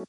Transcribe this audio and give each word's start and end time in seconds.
Hello, 0.00 0.06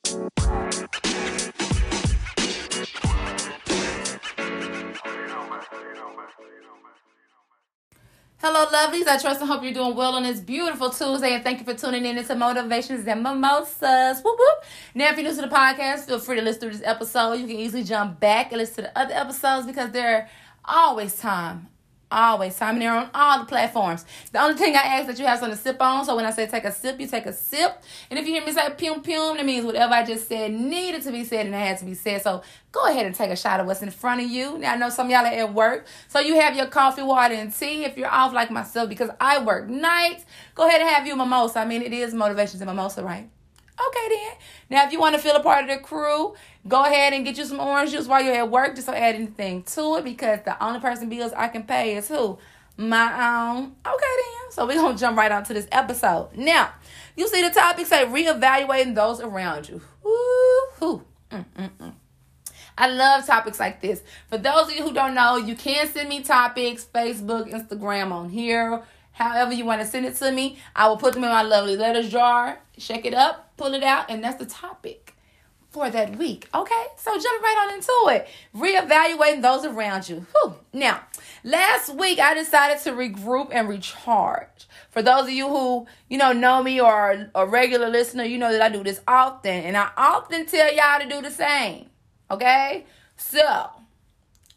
lovelies. 8.68 9.06
I 9.06 9.18
trust 9.20 9.42
and 9.42 9.50
hope 9.50 9.64
you're 9.64 9.74
doing 9.74 9.94
well 9.96 10.16
on 10.16 10.24
this 10.24 10.40
beautiful 10.40 10.92
Tuesday, 10.92 11.34
and 11.34 11.44
thank 11.44 11.60
you 11.60 11.66
for 11.66 11.74
tuning 11.74 12.06
in 12.06 12.18
into 12.18 12.34
Motivations 12.36 13.06
and 13.06 13.22
Mimosas. 13.22 14.22
Whoop 14.24 14.40
whoop. 14.40 14.64
Now, 14.96 15.10
if 15.10 15.18
you're 15.18 15.28
new 15.28 15.36
to 15.36 15.42
the 15.42 15.54
podcast, 15.54 16.06
feel 16.06 16.20
free 16.20 16.38
to 16.38 16.42
listen 16.42 16.70
to 16.70 16.78
this 16.78 16.88
episode. 16.88 17.34
You 17.34 17.48
can 17.48 17.58
easily 17.58 17.84
jump 17.84 18.22
back 18.22 18.54
and 18.54 18.60
listen 18.60 18.76
to 18.76 18.82
the 18.84 18.98
other 18.98 19.14
episodes 19.14 19.68
because 19.68 19.92
there 19.92 20.16
are 20.16 20.30
always 20.64 21.18
time 21.18 21.68
Always. 22.12 22.58
Time 22.58 22.78
there 22.78 22.94
on 22.94 23.10
all 23.14 23.40
the 23.40 23.46
platforms. 23.46 24.06
The 24.34 24.42
only 24.42 24.58
thing 24.58 24.76
I 24.76 24.82
ask 24.82 25.08
that 25.08 25.18
you 25.18 25.26
have 25.26 25.40
something 25.40 25.56
to 25.56 25.62
sip 25.62 25.82
on. 25.82 26.04
So 26.04 26.16
when 26.18 26.26
I 26.26 26.32
say 26.32 26.46
take 26.46 26.66
a 26.66 26.72
sip, 26.72 27.00
you 27.00 27.08
take 27.08 27.26
a 27.26 27.32
sip. 27.32 27.82
And 28.10 28.20
if 28.20 28.28
you 28.28 28.34
hear 28.34 28.46
me 28.46 28.52
say 28.52 28.68
pum 28.78 29.02
pum, 29.02 29.38
that 29.38 29.46
means 29.46 29.66
whatever 29.66 29.94
I 29.94 30.04
just 30.04 30.28
said 30.28 30.52
needed 30.52 31.04
to 31.04 31.12
be 31.12 31.24
said 31.24 31.46
and 31.46 31.56
it 31.56 31.58
had 31.58 31.78
to 31.78 31.86
be 31.86 31.94
said. 31.94 32.22
So 32.22 32.42
go 32.74 32.86
ahead 32.88 33.06
and 33.06 33.16
take 33.16 33.32
a 33.32 33.36
shot 33.38 33.62
of 33.62 33.66
what's 33.66 33.82
in 33.82 33.92
front 33.92 34.22
of 34.22 34.30
you. 34.30 34.58
Now 34.58 34.74
I 34.74 34.76
know 34.76 34.90
some 34.90 35.10
y'all 35.10 35.26
are 35.26 35.28
at 35.28 35.54
work. 35.54 35.88
So 36.10 36.20
you 36.20 36.36
have 36.36 36.56
your 36.56 36.68
coffee, 36.68 37.02
water, 37.02 37.34
and 37.34 37.54
tea. 37.54 37.86
If 37.86 37.98
you're 37.98 38.12
off 38.12 38.34
like 38.34 38.52
myself 38.52 38.90
because 38.90 39.10
I 39.22 39.42
work 39.42 39.70
nights, 39.70 40.26
go 40.54 40.68
ahead 40.68 40.82
and 40.82 40.90
have 40.90 41.08
you 41.08 41.16
mimosa. 41.16 41.60
I 41.60 41.66
mean 41.66 41.82
it 41.82 41.94
is 41.94 42.14
motivations 42.14 42.62
and 42.62 42.70
mimosa, 42.70 43.04
right? 43.04 43.30
Okay 43.88 44.08
then. 44.10 44.32
Now 44.70 44.86
if 44.86 44.92
you 44.92 45.00
want 45.00 45.16
to 45.16 45.22
feel 45.22 45.36
a 45.36 45.44
part 45.44 45.64
of 45.64 45.70
the 45.70 45.78
crew, 45.78 46.36
go 46.68 46.84
ahead 46.84 47.14
and 47.14 47.26
get 47.26 47.38
you 47.38 47.46
some 47.46 47.60
orange 47.60 47.92
juice 47.92 48.08
while 48.08 48.22
you're 48.22 48.36
at 48.36 48.50
work. 48.52 48.76
Just 48.76 48.88
don't 48.88 48.96
add 48.96 49.16
anything 49.16 49.64
to 49.64 49.96
it 49.98 50.04
because 50.04 50.40
the 50.46 50.64
only 50.64 50.80
person 50.80 51.10
bills 51.10 51.34
I 51.34 51.48
can 51.48 51.64
pay 51.64 51.96
is 51.96 52.08
who? 52.08 52.38
My 52.78 53.52
own. 53.52 53.76
Okay 53.86 54.16
then. 54.18 54.52
So 54.52 54.66
we're 54.66 54.76
gonna 54.76 54.98
jump 54.98 55.18
right 55.18 55.32
on 55.32 55.44
to 55.46 55.54
this 55.54 55.68
episode. 55.72 56.30
Now, 56.36 56.72
you 57.16 57.28
see 57.28 57.42
the 57.42 57.50
topic 57.50 57.86
say 57.88 58.06
reevaluating 58.06 58.96
those 58.96 59.20
around 59.20 59.70
you. 59.70 59.82
Mm-mm-mm. 61.32 61.94
I 62.78 62.88
love 62.88 63.26
topics 63.26 63.60
like 63.60 63.82
this. 63.82 64.02
For 64.28 64.38
those 64.38 64.68
of 64.68 64.74
you 64.74 64.84
who 64.84 64.94
don't 64.94 65.14
know, 65.14 65.38
you 65.38 65.56
can 65.56 65.88
send 65.88 66.10
me 66.10 66.22
topics, 66.24 66.86
Facebook, 66.86 67.52
Instagram 67.52 68.12
on 68.12 68.30
here. 68.30 68.82
However 69.12 69.54
you 69.54 69.66
want 69.66 69.82
to 69.82 69.88
send 69.88 70.06
it 70.06 70.16
to 70.16 70.32
me, 70.32 70.58
I 70.76 70.88
will 70.88 70.98
put 70.98 71.14
them 71.14 71.24
in 71.24 71.30
my 71.30 71.44
lovely 71.44 71.78
letters 71.78 72.10
jar, 72.10 72.60
shake 72.82 73.06
it 73.06 73.14
up, 73.14 73.56
pull 73.58 73.74
it 73.74 73.84
out, 73.84 74.10
and 74.10 74.24
that's 74.24 74.38
the 74.38 74.46
topic 74.46 75.16
for 75.70 75.90
that 75.90 76.18
week. 76.18 76.50
Okay, 76.54 76.86
so 76.98 77.18
jump 77.18 77.42
right 77.42 77.68
on 77.68 77.74
into 77.76 78.16
it. 78.16 78.28
Reevaluating 78.54 79.42
those 79.42 79.64
around 79.64 80.10
you. 80.10 80.26
Whew. 80.34 80.56
Now, 80.74 81.02
last 81.44 81.96
week 81.96 82.20
I 82.20 82.34
decided 82.34 82.84
to 82.84 82.92
regroup 82.92 83.50
and 83.52 83.70
recharge. 83.70 84.68
For 84.90 85.02
those 85.02 85.24
of 85.24 85.30
you 85.30 85.48
who 85.48 85.88
you 86.10 86.18
know 86.18 86.34
know 86.34 86.62
me 86.62 86.82
or 86.82 86.92
are 86.92 87.32
a 87.34 87.46
regular 87.46 87.90
listener, 87.90 88.26
you 88.26 88.38
know 88.38 88.52
that 88.52 88.62
I 88.62 88.70
do 88.70 88.84
this 88.84 89.02
often, 89.08 89.64
and 89.64 89.78
I 89.78 89.90
often 89.96 90.46
tell 90.46 90.74
y'all 90.74 91.00
to 91.00 91.08
do 91.08 91.22
the 91.22 91.32
same. 91.32 91.88
Okay, 92.30 92.86
so 93.16 93.70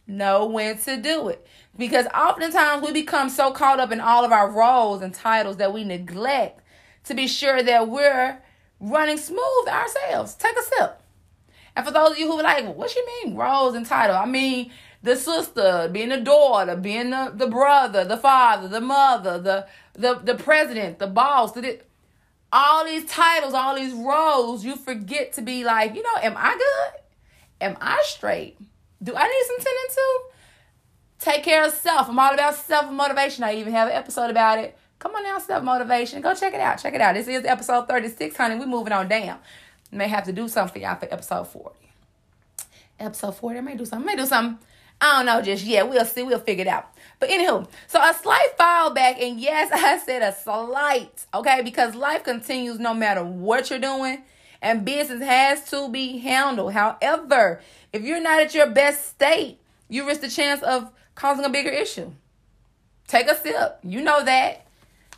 know 0.07 0.47
when 0.47 0.77
to 0.79 0.97
do 0.97 1.29
it 1.29 1.47
because 1.77 2.07
oftentimes 2.09 2.85
we 2.85 2.93
become 2.93 3.31
so 3.31 3.51
caught 3.51 3.81
up 3.81 3.91
in 3.91 4.01
all 4.01 4.25
of 4.25 4.33
our 4.33 4.51
roles 4.51 5.03
and 5.03 5.15
titles 5.15 5.57
that 5.57 5.73
we 5.73 5.83
neglect 5.83 6.61
to 7.05 7.15
be 7.15 7.27
sure 7.27 7.63
that 7.63 7.89
we're 7.89 8.39
running 8.81 9.19
smooth 9.19 9.69
ourselves. 9.69 10.35
Take 10.35 10.57
a 10.59 10.63
sip. 10.63 11.01
And 11.77 11.85
for 11.85 11.93
those 11.93 12.13
of 12.13 12.19
you 12.19 12.27
who 12.31 12.39
are 12.39 12.43
like, 12.43 12.65
what 12.75 12.95
you 12.95 13.07
mean 13.25 13.37
roles 13.37 13.75
and 13.75 13.85
title? 13.85 14.17
I 14.17 14.27
mean 14.27 14.71
the 15.03 15.17
sister, 15.17 15.89
being 15.93 16.09
the 16.09 16.21
daughter, 16.21 16.77
being 16.77 17.11
the, 17.11 17.33
the 17.35 17.47
brother, 17.47 18.05
the 18.05 18.17
father, 18.17 18.69
the 18.69 18.81
mother, 18.81 19.39
the 19.39 19.67
the 19.93 20.15
the 20.15 20.35
president, 20.35 20.99
the 20.99 21.07
boss, 21.07 21.53
the, 21.53 21.81
all 22.51 22.85
these 22.85 23.05
titles, 23.05 23.53
all 23.53 23.75
these 23.75 23.93
roles, 23.93 24.65
you 24.65 24.77
forget 24.77 25.33
to 25.35 25.43
be 25.43 25.65
like, 25.65 25.95
you 25.95 26.03
know, 26.03 26.17
am 26.23 26.35
I 26.37 26.53
good? 26.53 27.01
Am 27.61 27.77
I 27.81 28.01
straight? 28.05 28.57
Do 29.03 29.15
I 29.15 29.27
need 29.27 29.45
some 29.47 29.57
tending 29.57 29.95
to? 29.95 30.21
Take 31.19 31.45
care 31.45 31.65
of 31.65 31.73
self. 31.73 32.09
I'm 32.09 32.19
all 32.19 32.33
about 32.33 32.55
self 32.55 32.91
motivation. 32.91 33.45
I 33.45 33.57
even 33.57 33.73
have 33.73 33.89
an 33.89 33.95
episode 33.95 34.31
about 34.31 34.59
it. 34.59 34.77
Come 35.05 35.17
on 35.17 35.23
now, 35.23 35.39
self 35.39 35.63
motivation. 35.63 36.23
Go 36.23 36.35
check 36.35 36.55
it 36.55 36.61
out. 36.61 36.81
Check 36.81 36.95
it 36.95 37.01
out. 37.03 37.15
This 37.15 37.29
is 37.29 37.45
episode 37.45 37.87
36, 37.87 38.35
honey. 38.35 38.59
We're 38.59 38.65
moving 38.65 38.95
on 38.95 39.07
down. 39.07 39.39
May 39.93 40.09
have 40.09 40.25
to 40.25 40.33
do 40.33 40.49
something 40.49 40.73
for 40.73 40.79
y'all 40.79 40.97
for 40.97 41.13
episode 41.13 41.47
40. 41.47 41.77
Episode 42.99 43.37
40, 43.37 43.59
I 43.59 43.61
may 43.61 43.77
do 43.77 43.85
something. 43.85 44.09
I 44.09 44.15
may 44.15 44.23
do 44.23 44.27
something. 44.27 44.67
I 45.03 45.19
don't 45.19 45.27
know 45.27 45.43
just 45.43 45.63
yet. 45.63 45.91
We'll 45.91 46.07
see. 46.07 46.23
We'll 46.23 46.39
figure 46.39 46.63
it 46.63 46.69
out. 46.69 46.89
But 47.21 47.29
anywho, 47.29 47.69
so 47.87 48.01
a 48.01 48.15
slight 48.15 48.57
fall 48.57 48.95
back, 48.95 49.21
and 49.21 49.39
yes, 49.39 49.71
I 49.75 49.99
said 49.99 50.23
a 50.23 50.35
slight, 50.35 51.27
okay, 51.35 51.61
because 51.63 51.95
life 51.95 52.25
continues 52.25 52.79
no 52.79 52.95
matter 52.95 53.23
what 53.23 53.69
you're 53.69 53.79
doing, 53.79 54.23
and 54.63 54.87
business 54.87 55.23
has 55.23 55.69
to 55.69 55.91
be 55.91 56.17
handled. 56.21 56.73
However, 56.73 57.61
if 57.93 58.01
you're 58.01 58.23
not 58.23 58.41
at 58.41 58.55
your 58.55 58.71
best 58.71 59.07
state, 59.07 59.59
you 59.91 60.07
risk 60.07 60.23
the 60.23 60.31
chance 60.31 60.63
of 60.63 60.91
causing 61.15 61.45
a 61.45 61.51
bigger 61.51 61.69
issue. 61.69 62.11
Take 63.07 63.29
a 63.29 63.37
sip. 63.37 63.81
You 63.83 64.01
know 64.01 64.25
that. 64.25 64.64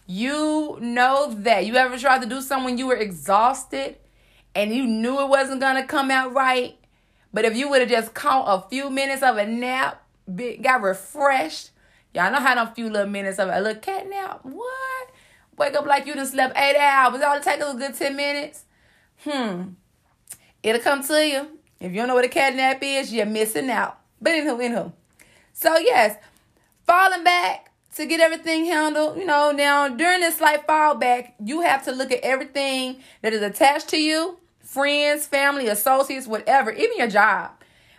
You 0.06 0.78
know 0.81 1.33
that. 1.39 1.67
You 1.67 1.75
ever 1.77 1.99
tried 1.99 2.22
to 2.22 2.28
do 2.28 2.41
something 2.41 2.78
you 2.78 2.87
were 2.87 2.97
exhausted 2.97 3.97
and 4.55 4.75
you 4.75 4.87
knew 4.87 5.21
it 5.21 5.28
wasn't 5.28 5.61
going 5.61 5.77
to 5.77 5.87
come 5.87 6.11
out 6.11 6.33
right? 6.33 6.77
But 7.33 7.44
if 7.44 7.56
you 7.56 7.69
would 7.69 7.81
have 7.81 7.91
just 7.91 8.15
caught 8.15 8.47
a 8.47 8.69
few 8.69 8.89
minutes 8.89 9.22
of 9.22 9.37
a 9.37 9.47
nap, 9.47 10.03
got 10.62 10.81
refreshed, 10.81 11.71
y'all 12.15 12.31
know 12.31 12.39
how 12.39 12.55
them 12.55 12.75
few 12.75 12.89
little 12.89 13.11
minutes 13.11 13.39
of 13.39 13.49
a 13.49 13.61
little 13.61 13.81
cat 13.81 14.09
nap. 14.09 14.41
What? 14.43 15.11
Wake 15.59 15.75
up 15.75 15.87
like 15.87 16.06
you 16.06 16.15
just 16.15 16.33
slept 16.33 16.56
eight 16.56 16.77
hours. 16.77 17.21
All 17.21 17.37
it 17.37 17.43
take 17.43 17.61
a 17.61 17.75
good 17.75 17.94
10 17.94 18.17
minutes. 18.17 18.65
Hmm. 19.25 19.71
It'll 20.62 20.81
come 20.81 21.03
to 21.05 21.27
you. 21.27 21.59
If 21.81 21.93
you 21.93 21.99
don't 21.99 22.09
know 22.09 22.15
what 22.15 22.25
a 22.25 22.28
cat 22.28 22.55
nap 22.55 22.78
is, 22.83 23.12
you're 23.12 23.27
missing 23.27 23.71
out. 23.71 23.99
But 24.21 24.33
anywho, 24.33 24.59
anywho. 24.59 24.93
So 25.53 25.77
yes, 25.78 26.17
falling 26.87 27.25
back 27.25 27.66
to 27.96 28.06
get 28.06 28.20
everything 28.20 28.66
handled. 28.66 29.16
You 29.16 29.24
know, 29.24 29.50
now 29.50 29.88
during 29.88 30.20
this 30.20 30.36
slight 30.36 30.66
fall 30.66 30.94
back, 30.94 31.34
you 31.42 31.62
have 31.62 31.84
to 31.84 31.92
look 31.92 32.12
at 32.12 32.20
everything 32.20 32.98
that 33.22 33.32
is 33.32 33.42
attached 33.42 33.88
to 33.88 33.98
you, 33.98 34.38
friends, 34.60 35.26
family, 35.26 35.66
associates, 35.68 36.26
whatever, 36.26 36.70
even 36.70 36.98
your 36.98 37.08
job. 37.08 37.52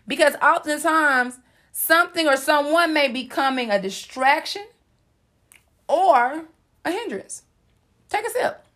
Because 0.07 0.35
oftentimes 0.35 1.39
something 1.71 2.27
or 2.27 2.37
someone 2.37 2.93
may 2.93 3.07
be 3.07 3.23
becoming 3.23 3.71
a 3.71 3.81
distraction 3.81 4.65
or 5.87 6.45
a 6.85 6.91
hindrance. 6.91 7.43
Take 8.09 8.27
a 8.27 8.29
sip. 8.29 8.66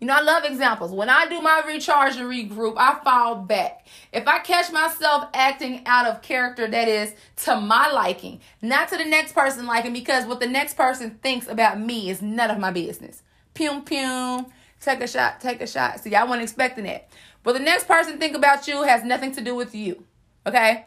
You 0.00 0.06
know, 0.06 0.14
I 0.14 0.22
love 0.22 0.44
examples. 0.44 0.92
When 0.92 1.10
I 1.10 1.26
do 1.26 1.42
my 1.42 1.62
recharge 1.66 2.16
and 2.16 2.26
regroup, 2.26 2.74
I 2.78 2.98
fall 3.04 3.36
back. 3.36 3.86
If 4.14 4.26
I 4.26 4.38
catch 4.38 4.72
myself 4.72 5.28
acting 5.34 5.82
out 5.84 6.06
of 6.06 6.22
character 6.22 6.66
that 6.66 6.88
is 6.88 7.14
to 7.44 7.60
my 7.60 7.92
liking, 7.92 8.40
not 8.62 8.88
to 8.88 8.96
the 8.96 9.04
next 9.04 9.34
person 9.34 9.66
liking, 9.66 9.92
because 9.92 10.24
what 10.24 10.40
the 10.40 10.46
next 10.46 10.74
person 10.74 11.18
thinks 11.22 11.48
about 11.48 11.78
me 11.78 12.08
is 12.08 12.22
none 12.22 12.50
of 12.50 12.58
my 12.58 12.70
business. 12.70 13.22
Pum 13.52 13.84
pum. 13.84 14.46
Take 14.80 15.02
a 15.02 15.06
shot, 15.06 15.42
take 15.42 15.60
a 15.60 15.66
shot. 15.66 16.00
See, 16.00 16.14
I 16.14 16.24
wasn't 16.24 16.44
expecting 16.44 16.84
that. 16.84 17.10
But 17.42 17.52
the 17.52 17.60
next 17.60 17.86
person 17.86 18.18
think 18.18 18.34
about 18.34 18.66
you 18.66 18.82
has 18.82 19.04
nothing 19.04 19.32
to 19.32 19.42
do 19.42 19.54
with 19.54 19.74
you. 19.74 20.04
Okay? 20.46 20.86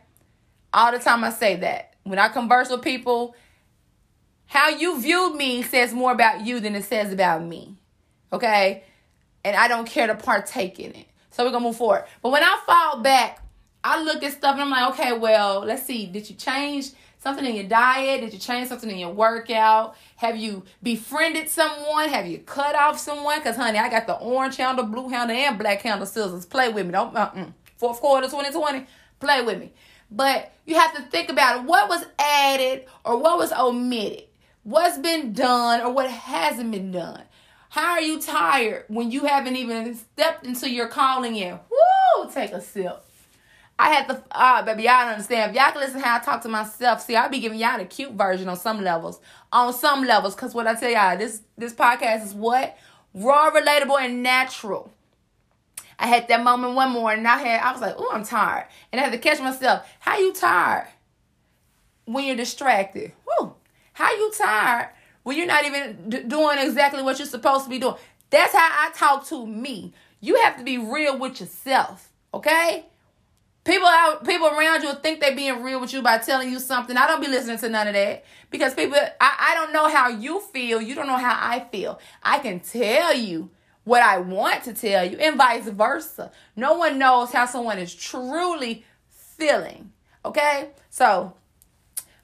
All 0.74 0.92
the 0.92 0.98
time 0.98 1.24
I 1.24 1.30
say 1.30 1.56
that. 1.58 1.94
When 2.04 2.18
I 2.18 2.30
converse 2.30 2.72
with 2.72 2.82
people, 2.82 3.36
how 4.48 4.70
you 4.70 5.00
viewed 5.00 5.36
me 5.36 5.62
says 5.62 5.94
more 5.94 6.12
about 6.12 6.44
you 6.44 6.60
than 6.60 6.76
it 6.76 6.86
says 6.86 7.14
about 7.14 7.44
me. 7.44 7.78
Okay? 8.32 8.84
And 9.44 9.56
I 9.56 9.68
don't 9.68 9.86
care 9.86 10.08
to 10.08 10.16
partake 10.16 10.80
in 10.80 10.92
it. 10.92 11.08
So 11.32 11.44
we're 11.44 11.52
gonna 11.52 11.66
move 11.66 11.78
forward. 11.78 12.06
But 12.22 12.32
when 12.32 12.44
I 12.44 12.60
fall 12.66 13.02
back, 13.02 13.40
I 13.84 14.02
look 14.02 14.24
at 14.24 14.32
stuff 14.34 14.54
and 14.54 14.62
I'm 14.62 14.70
like, 14.70 14.94
okay, 14.94 15.18
well, 15.18 15.60
let's 15.60 15.86
see. 15.86 16.06
Did 16.06 16.30
you 16.30 16.36
change 16.36 16.92
something 17.20 17.46
in 17.46 17.56
your 17.56 17.66
diet? 17.66 18.22
Did 18.22 18.34
you 18.34 18.40
change 18.40 18.70
something 18.70 18.90
in 18.90 18.98
your 18.98 19.14
workout? 19.14 19.96
Have 20.18 20.38
you 20.38 20.64
befriended 20.82 21.50
someone? 21.50 22.10
Have 22.10 22.28
you 22.28 22.40
cut 22.40 22.76
off 22.76 23.00
someone? 23.00 23.42
Cause 23.42 23.56
honey, 23.56 23.80
I 23.80 23.90
got 23.90 24.08
the 24.08 24.16
orange 24.16 24.58
handle, 24.58 24.86
blue 24.86 25.10
handle, 25.10 25.36
and 25.36 25.58
black 25.58 25.82
handle 25.82 26.06
scissors. 26.06 26.46
Play 26.46 26.70
with 26.70 26.86
me. 26.86 26.92
Don't 26.92 27.16
uh-uh. 27.16 27.48
fourth 27.78 28.00
quarter 28.00 28.28
2020. 28.28 28.86
Play 29.20 29.42
with 29.42 29.60
me. 29.60 29.74
But 30.12 30.52
you 30.66 30.76
have 30.76 30.96
to 30.96 31.02
think 31.04 31.30
about 31.30 31.66
what 31.66 31.90
was 31.90 32.06
added 32.20 32.86
or 33.04 33.18
what 33.18 33.38
was 33.38 33.52
omitted. 33.52 34.26
What's 34.64 34.98
been 34.98 35.34
done 35.34 35.82
or 35.82 35.92
what 35.92 36.10
hasn't 36.10 36.72
been 36.72 36.92
done. 36.92 37.24
How 37.74 37.94
are 37.94 38.02
you 38.02 38.20
tired 38.22 38.86
when 38.88 39.10
you 39.10 39.22
haven't 39.22 39.56
even 39.56 39.96
stepped 39.96 40.46
into 40.46 40.70
your 40.70 40.88
calling 40.88 41.34
yet? 41.34 41.66
Woo! 41.72 42.30
Take 42.32 42.52
a 42.52 42.62
sip. 42.62 43.04
I 43.80 43.90
had 43.90 44.08
to, 44.10 44.24
ah, 44.32 44.60
uh, 44.60 44.62
baby, 44.64 44.84
y'all 44.84 45.10
understand. 45.10 45.50
If 45.50 45.58
y'all 45.58 45.72
can 45.72 45.82
listen 45.82 46.00
how 46.00 46.18
I 46.18 46.20
talk 46.20 46.44
to 46.44 46.50
myself, 46.50 47.02
see, 47.02 47.16
I 47.16 47.28
be 47.30 47.40
giving 47.40 47.58
y'all 47.58 47.80
the 47.80 47.86
cute 47.86 48.12
version 48.12 48.48
on 48.48 48.58
some 48.58 48.84
levels. 48.84 49.20
On 49.52 49.74
some 49.74 50.06
levels, 50.06 50.36
because 50.36 50.54
what 50.54 50.68
I 50.68 50.76
tell 50.76 50.92
y'all, 50.92 51.18
this 51.18 51.42
this 51.58 51.74
podcast 51.74 52.24
is 52.26 52.36
what? 52.36 52.78
Raw, 53.16 53.50
relatable, 53.50 54.00
and 54.00 54.22
natural. 54.22 54.94
I 55.98 56.06
had 56.06 56.28
that 56.28 56.44
moment 56.44 56.76
one 56.76 56.92
morning, 56.92 57.26
I 57.26 57.40
had, 57.40 57.60
I 57.60 57.72
was 57.72 57.82
like, 57.82 57.96
oh, 57.98 58.12
I'm 58.14 58.24
tired. 58.24 58.68
And 58.92 59.02
I 59.02 59.06
had 59.06 59.14
to 59.14 59.18
catch 59.18 59.40
myself. 59.40 59.92
How 60.00 60.20
you 60.20 60.32
tired? 60.32 60.90
When 62.06 62.24
you're 62.24 62.36
distracted. 62.36 63.14
Woo. 63.26 63.56
How 63.94 64.12
you 64.12 64.32
tired 64.38 64.90
when 65.24 65.38
you're 65.38 65.48
not 65.48 65.66
even 65.66 66.10
d- 66.10 66.24
doing 66.24 66.60
exactly 66.60 67.02
what 67.02 67.18
you're 67.18 67.28
supposed 67.28 67.64
to 67.66 67.70
be 67.70 67.80
doing. 67.80 67.96
That's 68.30 68.54
how 68.54 68.60
I 68.60 68.92
talk 68.94 69.26
to 69.28 69.46
me. 69.46 69.94
You 70.20 70.36
have 70.44 70.58
to 70.58 70.64
be 70.64 70.78
real 70.78 71.18
with 71.18 71.40
yourself, 71.40 72.10
okay? 72.34 72.86
People 73.64 73.88
out, 73.88 74.26
people 74.26 74.48
around 74.48 74.84
you 74.84 74.94
think 74.96 75.22
they're 75.22 75.36
being 75.36 75.64
real 75.64 75.80
with 75.80 75.94
you 75.94 76.02
by 76.02 76.18
telling 76.18 76.52
you 76.52 76.60
something. 76.60 76.98
I 76.98 77.08
don't 77.08 77.22
be 77.22 77.28
listening 77.28 77.58
to 77.60 77.70
none 77.70 77.88
of 77.88 77.94
that 77.94 78.26
because 78.50 78.74
people, 78.74 78.98
I, 78.98 79.10
I 79.40 79.56
don't 79.56 79.72
know 79.72 79.88
how 79.88 80.10
you 80.10 80.42
feel. 80.42 80.82
You 80.82 80.96
don't 80.96 81.08
know 81.08 81.18
how 81.18 81.38
I 81.40 81.66
feel. 81.72 82.00
I 82.22 82.40
can 82.40 82.60
tell 82.60 83.14
you 83.14 83.52
what 83.86 84.02
I 84.02 84.18
want 84.18 84.64
to 84.64 84.74
tell 84.74 85.06
you, 85.10 85.18
and 85.18 85.38
vice 85.38 85.68
versa. 85.68 86.32
No 86.56 86.74
one 86.76 86.98
knows 86.98 87.32
how 87.32 87.46
someone 87.46 87.80
is 87.80 87.94
truly 87.94 88.86
feeling. 89.10 89.92
Okay, 90.26 90.70
so 90.90 91.34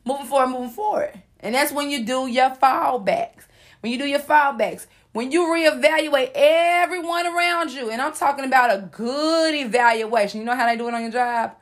moving 0.05 0.25
forward, 0.25 0.47
moving 0.47 0.69
forward, 0.69 1.21
and 1.39 1.55
that's 1.55 1.71
when 1.71 1.89
you 1.89 2.05
do 2.05 2.27
your 2.27 2.51
fallbacks. 2.51 3.45
When 3.81 3.91
you 3.91 3.97
do 3.97 4.05
your 4.05 4.19
fallbacks, 4.19 4.87
when 5.11 5.31
you 5.31 5.41
reevaluate 5.41 6.31
everyone 6.35 7.25
around 7.25 7.71
you, 7.71 7.89
and 7.89 8.01
I'm 8.01 8.13
talking 8.13 8.45
about 8.45 8.71
a 8.71 8.81
good 8.91 9.55
evaluation. 9.55 10.39
You 10.39 10.45
know 10.45 10.55
how 10.55 10.67
they 10.67 10.77
do 10.77 10.87
it 10.87 10.93
on 10.93 11.01
your 11.01 11.11
job? 11.11 11.55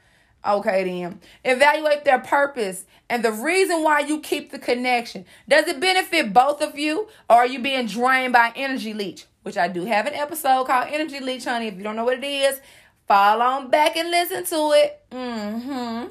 Okay, 0.45 0.83
then. 0.83 1.19
Evaluate 1.43 2.05
their 2.05 2.19
purpose 2.19 2.85
and 3.09 3.23
the 3.23 3.31
reason 3.31 3.83
why 3.83 3.99
you 3.99 4.19
keep 4.19 4.51
the 4.51 4.59
connection. 4.59 5.25
Does 5.47 5.67
it 5.67 5.79
benefit 5.79 6.33
both 6.33 6.61
of 6.61 6.77
you, 6.77 7.07
or 7.29 7.37
are 7.37 7.47
you 7.47 7.59
being 7.59 7.87
drained 7.87 8.33
by 8.33 8.51
energy 8.55 8.93
leech? 8.93 9.25
Which 9.43 9.57
I 9.57 9.69
do 9.69 9.85
have 9.85 10.07
an 10.07 10.13
episode 10.13 10.65
called 10.67 10.87
Energy 10.89 11.21
Leech, 11.21 11.45
honey. 11.45 11.67
If 11.67 11.77
you 11.77 11.83
don't 11.83 11.95
know 11.95 12.03
what 12.03 12.17
it 12.17 12.23
is, 12.25 12.59
fall 13.07 13.41
on 13.41 13.69
back 13.69 13.95
and 13.95 14.11
listen 14.11 14.43
to 14.43 14.71
it. 14.73 15.01
Mm-hmm. 15.09 16.07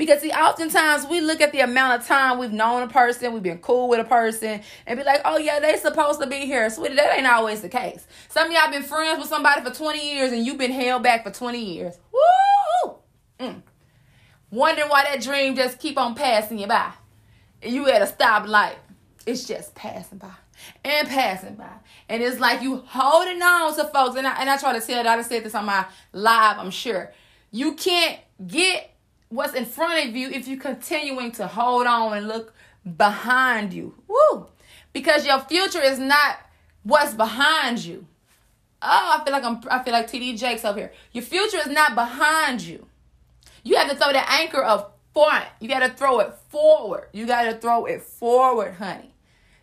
Because 0.00 0.22
see, 0.22 0.30
oftentimes 0.30 1.06
we 1.08 1.20
look 1.20 1.42
at 1.42 1.52
the 1.52 1.60
amount 1.60 2.00
of 2.00 2.08
time 2.08 2.38
we've 2.38 2.50
known 2.50 2.82
a 2.82 2.88
person, 2.88 3.34
we've 3.34 3.42
been 3.42 3.58
cool 3.58 3.86
with 3.86 4.00
a 4.00 4.04
person, 4.04 4.62
and 4.86 4.98
be 4.98 5.04
like, 5.04 5.20
oh 5.26 5.36
yeah, 5.36 5.60
they 5.60 5.76
supposed 5.76 6.22
to 6.22 6.26
be 6.26 6.46
here. 6.46 6.70
Sweetie, 6.70 6.94
that 6.94 7.18
ain't 7.18 7.26
always 7.26 7.60
the 7.60 7.68
case. 7.68 8.06
Some 8.30 8.46
of 8.46 8.52
y'all 8.54 8.70
been 8.70 8.82
friends 8.82 9.18
with 9.18 9.28
somebody 9.28 9.60
for 9.62 9.70
20 9.70 10.14
years 10.14 10.32
and 10.32 10.46
you've 10.46 10.56
been 10.56 10.72
held 10.72 11.02
back 11.02 11.22
for 11.22 11.30
20 11.30 11.62
years. 11.62 11.98
Woo! 12.14 12.94
Mm. 13.38 13.62
Wondering 14.50 14.88
why 14.88 15.04
that 15.04 15.20
dream 15.20 15.54
just 15.54 15.78
keep 15.78 15.98
on 15.98 16.14
passing 16.14 16.58
you 16.58 16.66
by. 16.66 16.92
And 17.60 17.74
you 17.74 17.86
at 17.90 18.00
a 18.00 18.06
stoplight. 18.06 18.76
It's 19.26 19.44
just 19.44 19.74
passing 19.74 20.16
by 20.16 20.32
and 20.82 21.08
passing 21.08 21.56
by. 21.56 21.74
And 22.08 22.22
it's 22.22 22.40
like 22.40 22.62
you 22.62 22.82
holding 22.86 23.42
on 23.42 23.76
to 23.76 23.84
folks. 23.84 24.16
And 24.16 24.26
I, 24.26 24.40
and 24.40 24.48
I 24.48 24.56
try 24.56 24.72
to 24.72 24.80
tell 24.80 25.04
that. 25.04 25.18
I 25.18 25.20
said 25.20 25.44
this 25.44 25.54
on 25.54 25.66
my 25.66 25.84
live, 26.14 26.56
I'm 26.58 26.70
sure. 26.70 27.12
You 27.50 27.74
can't 27.74 28.18
get 28.46 28.90
what's 29.30 29.54
in 29.54 29.64
front 29.64 30.08
of 30.08 30.14
you 30.14 30.28
if 30.28 30.46
you're 30.46 30.60
continuing 30.60 31.32
to 31.32 31.46
hold 31.46 31.86
on 31.86 32.16
and 32.16 32.28
look 32.28 32.52
behind 32.96 33.72
you. 33.72 33.94
Woo! 34.06 34.48
Because 34.92 35.26
your 35.26 35.40
future 35.40 35.82
is 35.82 35.98
not 35.98 36.38
what's 36.82 37.14
behind 37.14 37.78
you. 37.78 38.06
Oh, 38.82 39.18
I 39.20 39.24
feel 39.24 39.32
like 39.32 39.44
I'm 39.44 39.60
I 39.70 39.82
feel 39.82 39.92
like 39.92 40.10
TD 40.10 40.38
Jakes 40.38 40.64
up 40.64 40.76
here. 40.76 40.92
Your 41.12 41.24
future 41.24 41.58
is 41.58 41.68
not 41.68 41.94
behind 41.94 42.60
you. 42.62 42.86
You 43.62 43.76
have 43.76 43.90
to 43.90 43.96
throw 43.96 44.12
the 44.12 44.30
anchor 44.30 44.62
of 44.62 44.90
front. 45.12 45.46
You 45.60 45.68
got 45.68 45.80
to 45.80 45.90
throw 45.90 46.20
it 46.20 46.34
forward. 46.48 47.08
You 47.12 47.26
got 47.26 47.44
to 47.44 47.54
throw 47.58 47.84
it 47.84 48.02
forward, 48.02 48.74
honey. 48.74 49.14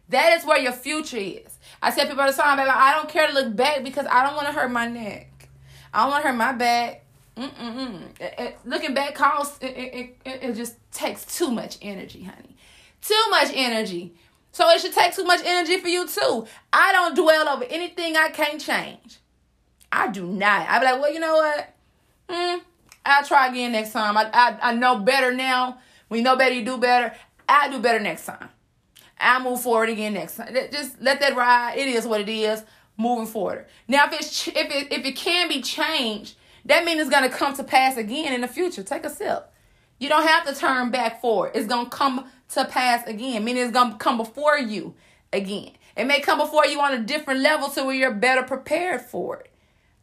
That 0.10 0.38
is 0.38 0.46
where 0.46 0.60
your 0.60 0.72
future 0.72 1.18
is. 1.18 1.58
I 1.82 1.92
tell 1.92 2.06
people 2.06 2.22
all 2.22 2.32
the 2.32 2.38
time, 2.38 2.58
baby, 2.58 2.70
I 2.70 2.94
don't 2.94 3.10
care 3.10 3.28
to 3.28 3.34
look 3.34 3.56
back 3.56 3.84
because 3.84 4.06
I 4.10 4.26
don't 4.26 4.36
want 4.36 4.48
to 4.48 4.54
hurt 4.54 4.72
my 4.72 4.88
neck. 4.88 5.50
I 5.94 6.04
don't 6.04 6.12
want 6.12 6.24
to 6.24 6.30
hurt 6.30 6.38
my 6.38 6.54
back. 6.54 7.04
Mm-mm-mm. 7.38 8.02
It, 8.20 8.34
it, 8.38 8.58
looking 8.66 8.94
back 8.94 9.14
costs 9.14 9.60
it, 9.62 9.68
it, 9.78 10.18
it, 10.26 10.44
it 10.44 10.56
just 10.56 10.76
takes 10.92 11.24
too 11.38 11.52
much 11.52 11.78
energy, 11.82 12.24
honey. 12.24 12.56
Too 13.02 13.24
much 13.30 13.52
energy. 13.54 14.16
So 14.52 14.68
it 14.70 14.82
should 14.82 14.94
take 14.94 15.14
too 15.14 15.24
much 15.24 15.42
energy 15.46 15.78
for 15.80 15.88
you 15.88 16.08
too. 16.08 16.48
I 16.74 16.92
don't 16.92 17.16
dwell 17.16 17.48
over 17.48 17.64
anything 17.66 18.18
I 18.18 18.30
can't 18.30 18.60
change. 18.60 19.20
I 19.92 20.08
do 20.08 20.26
not. 20.26 20.68
I 20.68 20.80
be 20.80 20.86
like, 20.86 21.02
well, 21.02 21.14
you 21.14 21.20
know 21.20 21.36
what? 21.36 21.74
Hmm, 22.30 22.58
I'll 23.06 23.24
try 23.24 23.48
again 23.48 23.72
next 23.72 23.92
time. 23.92 24.18
I, 24.18 24.30
I 24.34 24.58
I 24.72 24.74
know 24.74 25.00
better 25.00 25.34
now. 25.34 25.78
We 26.10 26.22
know 26.22 26.36
better, 26.36 26.56
you 26.56 26.66
do 26.66 26.78
better. 26.78 27.16
I'll 27.48 27.72
do 27.72 27.80
better 27.80 28.00
next 28.00 28.26
time. 28.26 28.50
I'll 29.20 29.44
move 29.44 29.62
forward 29.62 29.90
again 29.90 30.14
next 30.14 30.38
time. 30.38 30.54
Just 30.72 31.02
let 31.02 31.20
that 31.20 31.36
ride. 31.36 31.78
It 31.78 31.88
is 31.88 32.06
what 32.08 32.22
it 32.22 32.30
is. 32.30 32.64
Moving 32.98 33.28
forward. 33.28 33.68
Now, 33.88 34.08
if 34.08 34.14
it's 34.14 34.48
if 34.48 34.56
it 34.56 34.92
if 34.92 35.06
it 35.06 35.16
can 35.16 35.48
be 35.48 35.62
changed, 35.62 36.36
that 36.68 36.86
means 36.86 37.02
it's 37.02 37.10
gonna 37.10 37.30
come 37.30 37.56
to 37.56 37.64
pass 37.64 37.98
again 37.98 38.34
in 38.34 38.42
the 38.42 38.48
future. 38.48 38.84
Take 38.84 39.06
a 39.06 39.10
sip. 39.10 39.52
You 40.00 40.10
don't 40.10 40.28
have 40.28 40.46
to 40.46 40.54
turn 40.54 40.92
back 40.92 41.22
forward. 41.22 41.52
It's 41.56 41.68
gonna 41.68 41.90
come 41.90 42.26
to 42.50 42.66
pass 42.66 43.08
again. 43.08 43.44
Meaning 43.44 43.64
it's 43.64 43.72
gonna 43.72 43.98
come 43.98 44.18
before 44.18 44.58
you 44.58 44.94
again. 45.34 45.72
It 45.96 46.06
may 46.06 46.20
come 46.20 46.38
before 46.38 46.66
you 46.66 46.80
on 46.80 46.94
a 46.94 47.00
different 47.00 47.40
level 47.40 47.70
to 47.70 47.84
where 47.84 47.96
you're 47.96 48.12
better 48.12 48.44
prepared 48.44 49.02
for 49.02 49.38
it. 49.38 49.52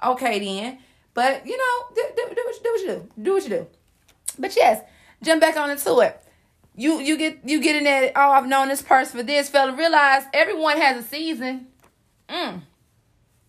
Okay, 0.05 0.39
then. 0.41 0.79
But 1.13 1.47
you 1.47 1.57
know, 1.57 1.87
do, 1.95 2.03
do, 2.17 2.35
do, 2.35 2.43
what, 2.45 2.63
do 2.63 2.71
what 2.71 2.81
you 2.81 2.87
do. 2.87 3.09
Do 3.23 3.33
what 3.35 3.43
you 3.45 3.49
do. 3.51 3.67
But 4.39 4.57
yes, 4.57 4.83
jump 5.23 5.41
back 5.41 5.57
on 5.57 5.71
into 5.71 6.01
it. 6.01 6.21
You 6.77 6.99
you 6.99 7.17
get 7.17 7.39
you 7.45 7.61
get 7.61 7.77
in 7.77 7.85
that, 7.85 8.13
oh, 8.17 8.31
I've 8.31 8.49
known 8.49 8.69
this 8.69 8.83
person 8.83 9.19
for 9.19 9.23
this, 9.23 9.49
fella. 9.49 9.77
Realize 9.77 10.25
everyone 10.33 10.81
has 10.81 11.05
a 11.05 11.07
season. 11.07 11.69
Mm. 12.29 12.63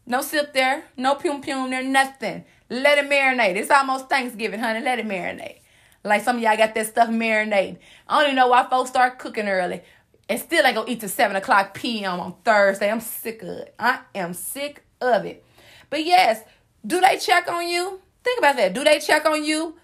No 0.05 0.21
sip 0.21 0.53
there, 0.53 0.83
no 0.95 1.15
pum 1.15 1.41
pum 1.41 1.71
there, 1.71 1.83
nothing. 1.83 2.45
Let 2.69 2.97
it 2.97 3.09
marinate. 3.09 3.55
It's 3.55 3.71
almost 3.71 4.09
Thanksgiving, 4.09 4.59
honey. 4.59 4.81
Let 4.81 4.99
it 4.99 5.07
marinate. 5.07 5.59
Like 6.03 6.23
some 6.23 6.37
of 6.37 6.41
y'all 6.41 6.57
got 6.57 6.75
that 6.75 6.87
stuff 6.87 7.09
marinating. 7.09 7.77
I 8.07 8.17
don't 8.17 8.25
even 8.25 8.35
know 8.35 8.47
why 8.47 8.67
folks 8.69 8.91
start 8.91 9.17
cooking 9.17 9.47
early 9.47 9.81
and 10.29 10.39
still 10.39 10.65
ain't 10.65 10.75
gonna 10.75 10.89
eat 10.89 10.99
till 10.99 11.09
7 11.09 11.35
o'clock 11.35 11.73
p.m. 11.73 12.19
on 12.19 12.35
Thursday. 12.43 12.91
I'm 12.91 13.01
sick 13.01 13.41
of 13.41 13.49
it. 13.49 13.75
I 13.79 13.99
am 14.13 14.33
sick 14.33 14.83
of 15.01 15.25
it. 15.25 15.43
But 15.89 16.05
yes, 16.05 16.41
do 16.85 17.01
they 17.01 17.17
check 17.17 17.49
on 17.49 17.67
you? 17.67 18.01
Think 18.23 18.39
about 18.39 18.55
that. 18.57 18.73
Do 18.73 18.83
they 18.83 18.99
check 18.99 19.25
on 19.25 19.43
you? 19.43 19.77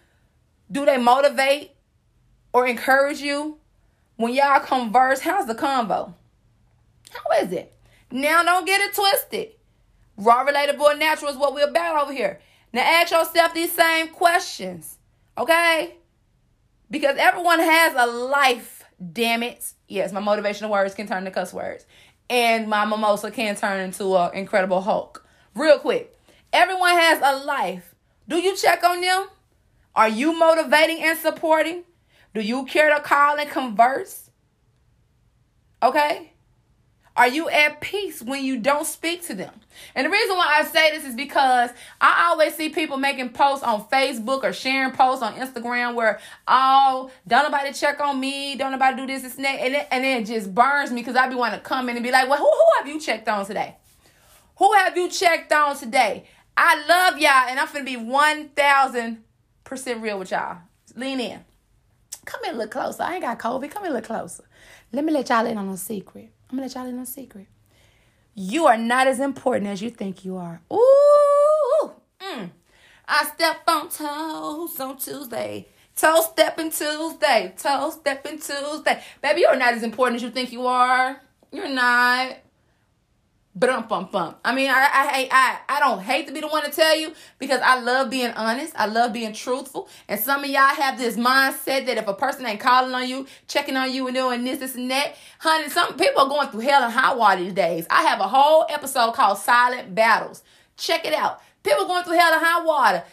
Do 0.71 0.85
they 0.85 0.97
motivate 0.97 1.71
or 2.53 2.67
encourage 2.67 3.19
you? 3.19 3.57
When 4.15 4.33
y'all 4.33 4.59
converse, 4.59 5.21
how's 5.21 5.47
the 5.47 5.55
convo? 5.55 6.13
How 7.09 7.43
is 7.43 7.51
it? 7.51 7.73
Now 8.11 8.43
don't 8.43 8.65
get 8.65 8.81
it 8.81 8.93
twisted. 8.93 9.53
Raw, 10.17 10.45
relatable, 10.45 10.91
and 10.91 10.99
natural 10.99 11.31
is 11.31 11.37
what 11.37 11.55
we're 11.55 11.67
about 11.67 12.03
over 12.03 12.13
here. 12.13 12.39
Now 12.73 12.81
ask 12.81 13.11
yourself 13.11 13.53
these 13.53 13.71
same 13.71 14.09
questions, 14.09 14.97
okay? 15.37 15.95
Because 16.89 17.17
everyone 17.17 17.59
has 17.59 17.93
a 17.97 18.05
life, 18.05 18.83
damn 19.11 19.43
it. 19.43 19.73
Yes, 19.87 20.11
my 20.11 20.21
motivational 20.21 20.69
words 20.69 20.93
can 20.93 21.07
turn 21.07 21.25
to 21.25 21.31
cuss 21.31 21.53
words. 21.53 21.85
And 22.29 22.69
my 22.69 22.85
mimosa 22.85 23.29
can 23.29 23.55
turn 23.55 23.81
into 23.81 24.15
an 24.15 24.33
incredible 24.33 24.81
Hulk. 24.81 25.25
Real 25.53 25.79
quick. 25.79 26.17
Everyone 26.53 26.91
has 26.91 27.19
a 27.21 27.45
life. 27.45 27.93
Do 28.27 28.37
you 28.37 28.55
check 28.55 28.83
on 28.83 29.01
them? 29.01 29.27
Are 29.95 30.07
you 30.07 30.37
motivating 30.37 31.01
and 31.01 31.17
supporting? 31.17 31.83
Do 32.33 32.41
you 32.41 32.65
care 32.65 32.93
to 32.95 33.01
call 33.01 33.37
and 33.37 33.49
converse? 33.49 34.29
Okay? 35.83 36.30
Are 37.15 37.27
you 37.27 37.49
at 37.49 37.81
peace 37.81 38.21
when 38.21 38.43
you 38.43 38.57
don't 38.57 38.85
speak 38.85 39.25
to 39.27 39.33
them? 39.33 39.53
And 39.95 40.05
the 40.05 40.09
reason 40.09 40.37
why 40.37 40.59
I 40.59 40.63
say 40.63 40.91
this 40.91 41.05
is 41.05 41.15
because 41.15 41.71
I 41.99 42.27
always 42.29 42.55
see 42.55 42.69
people 42.69 42.95
making 42.97 43.29
posts 43.29 43.65
on 43.65 43.83
Facebook 43.85 44.43
or 44.43 44.53
sharing 44.53 44.93
posts 44.93 45.21
on 45.21 45.35
Instagram 45.35 45.95
where, 45.95 46.19
oh, 46.47 47.11
don't 47.27 47.51
nobody 47.51 47.73
check 47.73 47.99
on 47.99 48.17
me, 48.19 48.55
don't 48.55 48.71
nobody 48.71 48.95
do 48.95 49.07
this, 49.07 49.23
this, 49.23 49.35
and 49.35 49.43
that. 49.43 49.59
And, 49.59 49.75
it, 49.75 49.87
and 49.91 50.05
it 50.05 50.25
just 50.25 50.55
burns 50.55 50.91
me 50.91 51.01
because 51.01 51.17
I 51.17 51.27
be 51.27 51.35
wanting 51.35 51.59
to 51.59 51.65
come 51.65 51.89
in 51.89 51.97
and 51.97 52.03
be 52.03 52.11
like, 52.11 52.29
well, 52.29 52.39
who, 52.39 52.45
who 52.45 52.67
have 52.79 52.87
you 52.87 52.99
checked 52.99 53.27
on 53.27 53.45
today? 53.45 53.75
Who 54.57 54.71
have 54.73 54.95
you 54.95 55.09
checked 55.09 55.51
on 55.51 55.77
today? 55.77 56.25
I 56.55 56.85
love 56.87 57.17
y'all 57.17 57.49
and 57.49 57.59
I'm 57.59 57.67
to 57.69 57.83
be 57.83 57.97
1000% 57.97 60.01
real 60.01 60.19
with 60.19 60.31
y'all. 60.31 60.59
Lean 60.95 61.19
in. 61.19 61.43
Come 62.25 62.43
in 62.45 62.51
a 62.51 62.57
little 62.57 62.71
closer. 62.71 63.03
I 63.03 63.15
ain't 63.15 63.23
got 63.23 63.39
COVID. 63.39 63.71
Come 63.71 63.85
in 63.85 63.91
a 63.91 63.95
little 63.95 64.07
closer. 64.07 64.43
Let 64.91 65.03
me 65.03 65.11
let 65.11 65.29
y'all 65.29 65.45
in 65.45 65.57
on 65.57 65.69
a 65.69 65.77
secret. 65.77 66.31
I'm 66.51 66.57
gonna 66.57 66.67
let 66.67 66.75
y'all 66.75 66.85
in 66.85 66.95
on 66.95 67.03
a 67.03 67.05
secret. 67.05 67.47
You 68.35 68.65
are 68.65 68.77
not 68.77 69.07
as 69.07 69.21
important 69.21 69.69
as 69.69 69.81
you 69.81 69.89
think 69.89 70.25
you 70.25 70.35
are. 70.35 70.61
Ooh, 70.71 71.91
mm. 72.19 72.49
I 73.07 73.31
step 73.33 73.61
on 73.67 73.89
toes 73.89 74.77
on 74.77 74.97
Tuesday. 74.97 75.67
Toe 75.95 76.21
stepping 76.29 76.69
Tuesday. 76.69 77.53
Toe 77.57 77.91
stepping 77.91 78.37
Tuesday. 78.37 79.01
Baby, 79.21 79.41
you're 79.41 79.55
not 79.55 79.75
as 79.75 79.83
important 79.83 80.17
as 80.17 80.23
you 80.23 80.29
think 80.29 80.51
you 80.51 80.67
are. 80.67 81.21
You're 81.53 81.69
not. 81.69 82.37
Bum 83.53 83.85
bum 83.89 84.07
bum. 84.09 84.35
I 84.45 84.55
mean, 84.55 84.69
I, 84.69 84.87
I 84.93 85.29
I 85.29 85.77
I 85.77 85.79
don't 85.81 86.01
hate 86.01 86.25
to 86.27 86.33
be 86.33 86.39
the 86.39 86.47
one 86.47 86.63
to 86.63 86.71
tell 86.71 86.95
you 86.95 87.13
because 87.37 87.59
I 87.61 87.81
love 87.81 88.09
being 88.09 88.31
honest. 88.31 88.73
I 88.77 88.85
love 88.85 89.11
being 89.11 89.33
truthful. 89.33 89.89
And 90.07 90.17
some 90.17 90.45
of 90.45 90.49
y'all 90.49 90.73
have 90.73 90.97
this 90.97 91.17
mindset 91.17 91.85
that 91.85 91.97
if 91.97 92.07
a 92.07 92.13
person 92.13 92.45
ain't 92.45 92.61
calling 92.61 92.93
on 92.93 93.09
you, 93.09 93.27
checking 93.49 93.75
on 93.75 93.91
you, 93.91 94.07
and 94.07 94.15
doing 94.15 94.45
this, 94.45 94.59
this, 94.59 94.75
and 94.75 94.89
that, 94.89 95.17
honey, 95.39 95.67
some 95.67 95.97
people 95.97 96.21
are 96.21 96.29
going 96.29 96.47
through 96.47 96.61
hell 96.61 96.81
and 96.81 96.93
high 96.93 97.13
water 97.13 97.43
these 97.43 97.51
days. 97.51 97.85
I 97.89 98.03
have 98.03 98.21
a 98.21 98.27
whole 98.29 98.65
episode 98.69 99.15
called 99.15 99.37
Silent 99.37 99.93
Battles. 99.93 100.43
Check 100.77 101.05
it 101.05 101.13
out. 101.13 101.41
People 101.61 101.87
going 101.87 102.05
through 102.05 102.17
hell 102.17 102.33
and 102.33 102.41
high 102.41 102.63
water. 102.63 103.03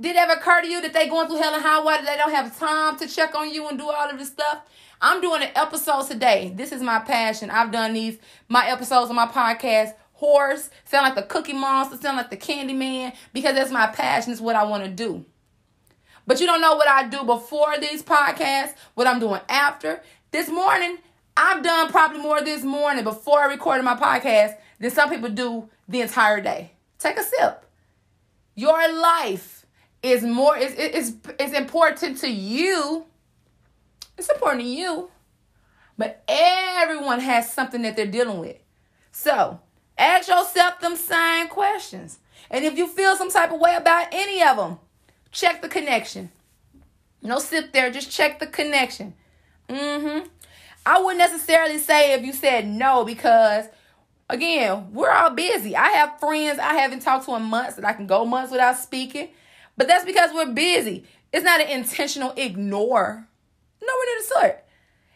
Did 0.00 0.16
it 0.16 0.18
ever 0.18 0.32
occur 0.32 0.62
to 0.62 0.68
you 0.68 0.82
that 0.82 0.92
they 0.92 1.08
going 1.08 1.28
through 1.28 1.38
hell 1.38 1.54
and 1.54 1.62
high 1.62 1.80
water? 1.80 2.04
They 2.04 2.16
don't 2.16 2.32
have 2.32 2.58
time 2.58 2.98
to 2.98 3.06
check 3.06 3.36
on 3.36 3.54
you 3.54 3.68
and 3.68 3.78
do 3.78 3.88
all 3.88 4.10
of 4.10 4.18
this 4.18 4.28
stuff. 4.28 4.62
I'm 5.00 5.20
doing 5.20 5.42
an 5.42 5.50
episode 5.54 6.06
today. 6.06 6.52
This 6.54 6.72
is 6.72 6.82
my 6.82 6.98
passion. 7.00 7.50
I've 7.50 7.70
done 7.70 7.92
these 7.92 8.18
my 8.48 8.66
episodes 8.68 9.10
on 9.10 9.16
my 9.16 9.26
podcast 9.26 9.94
hoarse, 10.16 10.70
sound 10.86 11.04
like 11.04 11.14
the 11.14 11.22
cookie 11.22 11.52
monster, 11.52 11.96
sound 11.96 12.16
like 12.16 12.30
the 12.30 12.36
candy 12.36 12.72
man, 12.72 13.12
because 13.32 13.54
that's 13.54 13.70
my 13.70 13.86
passion, 13.86 14.32
it's 14.32 14.40
what 14.40 14.56
I 14.56 14.64
want 14.64 14.82
to 14.84 14.90
do. 14.90 15.24
But 16.26 16.40
you 16.40 16.46
don't 16.46 16.60
know 16.60 16.74
what 16.74 16.88
I 16.88 17.06
do 17.06 17.22
before 17.22 17.78
these 17.78 18.02
podcasts, 18.02 18.74
what 18.94 19.06
I'm 19.06 19.20
doing 19.20 19.40
after. 19.48 20.02
This 20.32 20.48
morning, 20.48 20.98
I've 21.36 21.62
done 21.62 21.90
probably 21.90 22.18
more 22.18 22.40
this 22.40 22.64
morning 22.64 23.04
before 23.04 23.40
I 23.40 23.46
recorded 23.46 23.84
my 23.84 23.94
podcast 23.94 24.56
than 24.80 24.90
some 24.90 25.10
people 25.10 25.28
do 25.28 25.68
the 25.86 26.00
entire 26.00 26.40
day. 26.40 26.72
Take 26.98 27.18
a 27.18 27.22
sip. 27.22 27.64
Your 28.54 28.92
life 28.92 29.66
is 30.02 30.22
more 30.22 30.56
is 30.56 30.72
is 30.74 31.16
is 31.38 31.52
important 31.52 32.18
to 32.18 32.28
you. 32.28 33.04
It's 34.18 34.30
important 34.30 34.62
to 34.62 34.68
you. 34.68 35.10
But 35.98 36.22
everyone 36.28 37.20
has 37.20 37.52
something 37.52 37.82
that 37.82 37.96
they're 37.96 38.06
dealing 38.06 38.40
with. 38.40 38.56
So 39.12 39.60
ask 39.96 40.28
yourself 40.28 40.80
them 40.80 40.96
same 40.96 41.48
questions. 41.48 42.18
And 42.50 42.64
if 42.64 42.76
you 42.76 42.86
feel 42.86 43.16
some 43.16 43.30
type 43.30 43.52
of 43.52 43.60
way 43.60 43.74
about 43.74 44.08
any 44.12 44.42
of 44.42 44.56
them, 44.56 44.78
check 45.32 45.62
the 45.62 45.68
connection. 45.68 46.30
No 47.22 47.38
sit 47.38 47.72
there, 47.72 47.90
just 47.90 48.10
check 48.10 48.38
the 48.38 48.46
connection. 48.46 49.14
Mm-hmm. 49.68 50.26
I 50.84 51.00
wouldn't 51.00 51.18
necessarily 51.18 51.78
say 51.78 52.12
if 52.12 52.24
you 52.24 52.32
said 52.32 52.68
no 52.68 53.04
because 53.04 53.66
again, 54.28 54.92
we're 54.92 55.10
all 55.10 55.30
busy. 55.30 55.74
I 55.74 55.88
have 55.88 56.20
friends 56.20 56.58
I 56.58 56.74
haven't 56.74 57.00
talked 57.00 57.26
to 57.26 57.34
in 57.34 57.42
months 57.42 57.76
that 57.76 57.84
I 57.84 57.92
can 57.92 58.06
go 58.06 58.24
months 58.24 58.52
without 58.52 58.76
speaking. 58.76 59.30
But 59.76 59.88
that's 59.88 60.04
because 60.04 60.30
we're 60.32 60.52
busy. 60.52 61.04
It's 61.32 61.44
not 61.44 61.60
an 61.60 61.68
intentional 61.68 62.32
ignore. 62.36 63.26
No, 63.86 63.92
we're 63.98 64.14
not 64.14 64.20
a 64.20 64.24
sort. 64.24 64.64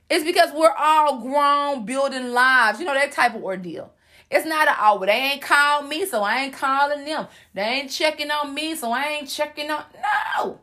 It's 0.08 0.24
because 0.24 0.52
we're 0.52 0.74
all 0.76 1.20
grown, 1.20 1.84
building 1.84 2.32
lives. 2.32 2.80
You 2.80 2.86
know, 2.86 2.94
that 2.94 3.12
type 3.12 3.34
of 3.34 3.42
ordeal. 3.42 3.92
It's 4.30 4.46
not 4.46 4.68
a, 4.68 4.76
oh, 4.80 5.04
they 5.04 5.12
ain't 5.12 5.42
called 5.42 5.88
me, 5.88 6.06
so 6.06 6.22
I 6.22 6.42
ain't 6.42 6.52
calling 6.52 7.04
them. 7.04 7.26
They 7.52 7.62
ain't 7.62 7.90
checking 7.90 8.30
on 8.30 8.54
me, 8.54 8.76
so 8.76 8.92
I 8.92 9.06
ain't 9.06 9.28
checking 9.28 9.70
on. 9.70 9.84
No. 10.36 10.60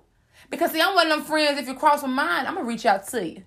Because 0.50 0.72
see, 0.72 0.82
I'm 0.82 0.96
one 0.96 1.12
of 1.12 1.18
them 1.18 1.26
friends, 1.26 1.60
if 1.60 1.68
you 1.68 1.74
cross 1.74 2.02
my 2.02 2.08
mind, 2.08 2.48
I'm 2.48 2.56
to 2.56 2.64
reach 2.64 2.86
out 2.86 3.08
to 3.10 3.26
you. 3.26 3.44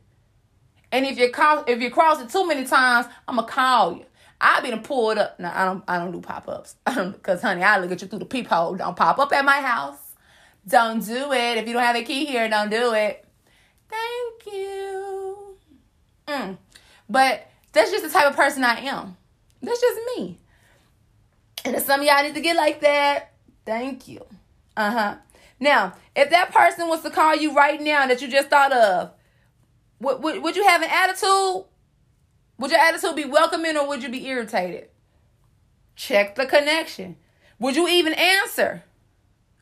And 0.93 1.07
if 1.07 1.19
you 1.19 1.31
call, 1.31 1.65
if 1.67 1.81
you 1.81 1.91
cross 1.91 2.21
it 2.21 2.29
too 2.29 2.47
many 2.47 2.67
times, 2.67 3.07
I'm 3.27 3.37
to 3.37 3.45
call 3.45 3.97
you. 3.97 4.05
I've 4.41 4.63
been 4.63 4.81
pulled 4.81 5.19
up. 5.19 5.39
No, 5.39 5.51
I 5.55 5.65
don't 5.65 5.85
I 5.87 5.99
don't 5.99 6.13
do 6.13 6.21
pop 6.21 6.49
ups. 6.49 6.77
Cause 7.23 7.43
honey, 7.43 7.63
I 7.63 7.79
look 7.79 7.93
at 7.93 8.03
you 8.03 8.09
through 8.09 8.21
the 8.21 8.25
peephole. 8.25 8.75
Don't 8.75 8.97
pop 8.97 9.19
up 9.19 9.33
at 9.33 9.45
my 9.45 9.61
house. 9.61 9.99
Don't 10.67 11.05
do 11.05 11.33
it. 11.33 11.59
If 11.59 11.67
you 11.67 11.75
don't 11.75 11.83
have 11.83 11.97
a 11.97 12.03
key 12.03 12.25
here, 12.25 12.49
don't 12.49 12.71
do 12.71 12.93
it. 12.95 13.25
Thank 13.91 14.55
you. 14.55 15.57
Mm. 16.27 16.59
But 17.09 17.49
that's 17.73 17.91
just 17.91 18.05
the 18.05 18.11
type 18.11 18.31
of 18.31 18.37
person 18.37 18.65
I 18.65 18.81
am. 18.81 19.17
That's 19.63 19.81
just 19.81 20.01
me. 20.17 20.39
And 21.65 21.77
if 21.77 21.85
some 21.85 22.01
of 22.01 22.07
y'all 22.07 22.23
need 22.23 22.35
to 22.35 22.41
get 22.41 22.57
like 22.57 22.81
that, 22.81 23.33
thank 23.67 24.09
you. 24.09 24.25
Uh 24.77 24.91
huh. 24.91 25.15
Now, 25.59 25.95
if 26.17 26.31
that 26.31 26.53
person 26.53 26.89
was 26.89 27.03
to 27.03 27.11
call 27.11 27.37
you 27.37 27.55
right 27.55 27.81
now 27.81 28.07
that 28.07 28.23
you 28.23 28.29
just 28.29 28.49
thought 28.49 28.73
of, 28.73 29.11
would, 30.01 30.23
would, 30.23 30.43
would 30.43 30.57
you 30.57 30.65
have 30.67 30.83
an 30.83 30.89
attitude? 30.91 31.65
Would 32.59 32.71
your 32.71 32.81
attitude 32.81 33.17
be 33.17 33.27
welcoming 33.27 33.77
or 33.77 33.87
would 33.87 34.03
you 34.03 34.09
be 34.09 34.27
irritated? 34.27 34.89
Check 35.97 36.35
the 36.35 36.47
connection. 36.47 37.17
Would 37.59 37.77
you 37.77 37.89
even 37.89 38.15
answer? 38.15 38.85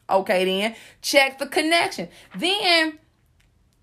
Okay, 0.08 0.44
then 0.44 0.76
check 1.02 1.38
the 1.38 1.46
connection. 1.46 2.08
Then 2.36 2.98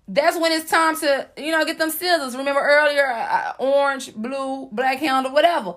that's 0.08 0.38
when 0.38 0.52
it's 0.52 0.70
time 0.70 0.96
to, 1.00 1.28
you 1.36 1.50
know, 1.50 1.64
get 1.64 1.78
them 1.78 1.90
scissors. 1.90 2.36
Remember 2.36 2.60
earlier, 2.60 3.06
uh, 3.06 3.52
uh 3.58 3.62
orange, 3.62 4.14
blue, 4.14 4.68
black 4.70 4.98
handle, 4.98 5.32
whatever. 5.32 5.74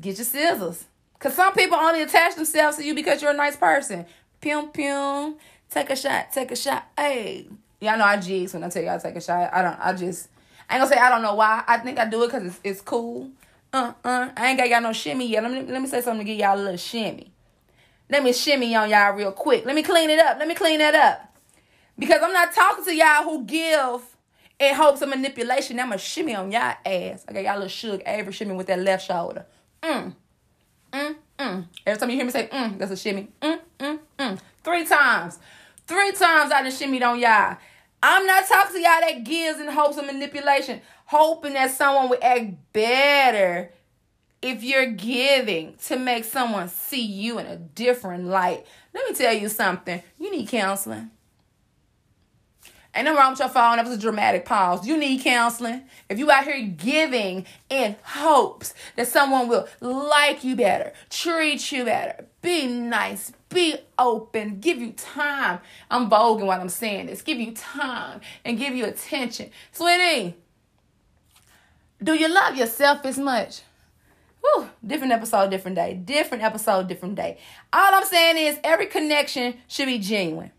Get 0.00 0.16
your 0.16 0.24
scissors. 0.24 0.84
Because 1.14 1.34
some 1.34 1.52
people 1.52 1.76
only 1.76 2.02
attach 2.02 2.34
themselves 2.34 2.78
to 2.78 2.84
you 2.84 2.94
because 2.94 3.22
you're 3.22 3.30
a 3.30 3.36
nice 3.36 3.56
person. 3.56 4.06
Pum, 4.40 4.70
pum. 4.72 5.36
Take 5.70 5.90
a 5.90 5.96
shot, 5.96 6.32
take 6.32 6.50
a 6.50 6.56
shot. 6.56 6.88
Hey. 6.96 7.46
Y'all 7.80 7.96
know 7.96 8.04
I 8.04 8.18
jigs 8.18 8.52
when 8.52 8.64
I 8.64 8.68
tell 8.68 8.82
y'all 8.82 9.00
take 9.00 9.16
a 9.16 9.20
shot. 9.20 9.50
I 9.52 9.62
don't, 9.62 9.78
I 9.80 9.92
just, 9.94 10.28
I 10.68 10.74
ain't 10.74 10.82
gonna 10.82 10.94
say 10.94 11.00
I 11.00 11.08
don't 11.08 11.22
know 11.22 11.34
why. 11.34 11.64
I 11.66 11.78
think 11.78 11.98
I 11.98 12.04
do 12.04 12.22
it 12.24 12.26
because 12.26 12.46
it's, 12.46 12.60
it's 12.62 12.80
cool. 12.80 13.30
Uh, 13.72 13.92
uh. 14.04 14.30
I 14.36 14.48
ain't 14.48 14.58
got 14.58 14.68
y'all 14.68 14.82
no 14.82 14.92
shimmy 14.92 15.28
yet. 15.28 15.42
Let 15.42 15.52
me, 15.52 15.62
let 15.62 15.80
me 15.80 15.88
say 15.88 16.02
something 16.02 16.26
to 16.26 16.30
give 16.30 16.38
y'all 16.38 16.56
a 16.56 16.60
little 16.60 16.76
shimmy. 16.76 17.30
Let 18.10 18.22
me 18.22 18.32
shimmy 18.32 18.74
on 18.74 18.90
y'all 18.90 19.12
real 19.12 19.32
quick. 19.32 19.64
Let 19.64 19.74
me 19.74 19.82
clean 19.82 20.10
it 20.10 20.18
up. 20.18 20.38
Let 20.38 20.48
me 20.48 20.54
clean 20.54 20.78
that 20.80 20.94
up. 20.94 21.29
Because 22.00 22.20
I'm 22.22 22.32
not 22.32 22.52
talking 22.52 22.84
to 22.84 22.94
y'all 22.94 23.22
who 23.22 23.44
give 23.44 24.00
in 24.58 24.74
hopes 24.74 25.02
of 25.02 25.10
manipulation. 25.10 25.78
I'm 25.78 25.90
to 25.92 25.98
shimmy 25.98 26.34
on 26.34 26.50
y'all 26.50 26.74
ass. 26.84 27.24
Okay, 27.30 27.44
y'all 27.44 27.54
little 27.54 27.68
Shug 27.68 28.02
Avery 28.06 28.32
shimmy 28.32 28.54
with 28.54 28.66
that 28.68 28.78
left 28.80 29.06
shoulder. 29.06 29.46
Mm. 29.82 30.14
Mm, 30.92 31.16
mm. 31.38 31.66
Every 31.86 32.00
time 32.00 32.10
you 32.10 32.16
hear 32.16 32.24
me 32.24 32.32
say, 32.32 32.48
mm, 32.48 32.78
that's 32.78 32.90
a 32.90 32.96
shimmy. 32.96 33.28
Mm, 33.42 33.60
mm, 33.78 33.98
mm. 34.18 34.40
Three 34.64 34.84
times. 34.86 35.38
Three 35.86 36.12
times 36.12 36.50
I 36.50 36.62
done 36.62 36.72
shimmied 36.72 37.02
on 37.02 37.20
y'all. 37.20 37.56
I'm 38.02 38.26
not 38.26 38.48
talking 38.48 38.76
to 38.76 38.80
y'all 38.80 39.00
that 39.00 39.24
gives 39.24 39.60
in 39.60 39.68
hopes 39.68 39.98
of 39.98 40.06
manipulation, 40.06 40.80
hoping 41.04 41.52
that 41.52 41.70
someone 41.70 42.08
will 42.08 42.18
act 42.22 42.54
better 42.72 43.70
if 44.42 44.62
you're 44.62 44.86
giving 44.86 45.74
to 45.86 45.98
make 45.98 46.24
someone 46.24 46.68
see 46.68 47.04
you 47.04 47.38
in 47.38 47.46
a 47.46 47.56
different 47.56 48.26
light, 48.26 48.64
let 48.94 49.08
me 49.08 49.14
tell 49.14 49.34
you 49.34 49.48
something. 49.48 50.02
You 50.18 50.30
need 50.30 50.48
counseling. 50.48 51.10
Ain't 52.94 53.04
nothing 53.04 53.18
wrong 53.18 53.30
with 53.32 53.38
your 53.38 53.48
phone. 53.48 53.76
That 53.76 53.86
was 53.86 53.94
a 53.94 54.00
dramatic 54.00 54.44
pause. 54.44 54.84
You 54.84 54.96
need 54.96 55.22
counseling. 55.22 55.82
If 56.08 56.18
you 56.18 56.30
out 56.30 56.44
here 56.44 56.60
giving 56.66 57.46
in 57.68 57.94
hopes 58.02 58.74
that 58.96 59.06
someone 59.06 59.46
will 59.48 59.68
like 59.80 60.42
you 60.42 60.56
better, 60.56 60.92
treat 61.08 61.70
you 61.70 61.84
better, 61.84 62.26
be 62.42 62.66
nice, 62.66 63.32
be 63.48 63.76
open, 63.96 64.58
give 64.58 64.78
you 64.78 64.92
time. 64.92 65.60
I'm 65.88 66.10
voguing 66.10 66.46
while 66.46 66.60
I'm 66.60 66.68
saying 66.68 67.06
this. 67.06 67.22
Give 67.22 67.38
you 67.38 67.52
time 67.52 68.20
and 68.44 68.58
give 68.58 68.74
you 68.74 68.86
attention. 68.86 69.50
Sweetie, 69.70 70.34
do 72.02 72.14
you 72.14 72.28
love 72.28 72.56
yourself 72.56 73.04
as 73.04 73.18
much? 73.18 73.62
Whew, 74.40 74.68
different 74.84 75.12
episode, 75.12 75.50
different 75.50 75.76
day. 75.76 75.94
Different 75.94 76.42
episode, 76.42 76.88
different 76.88 77.14
day. 77.14 77.38
All 77.72 77.94
I'm 77.94 78.04
saying 78.04 78.36
is 78.36 78.58
every 78.64 78.86
connection 78.86 79.54
should 79.68 79.86
be 79.86 79.98
genuine. 79.98 80.50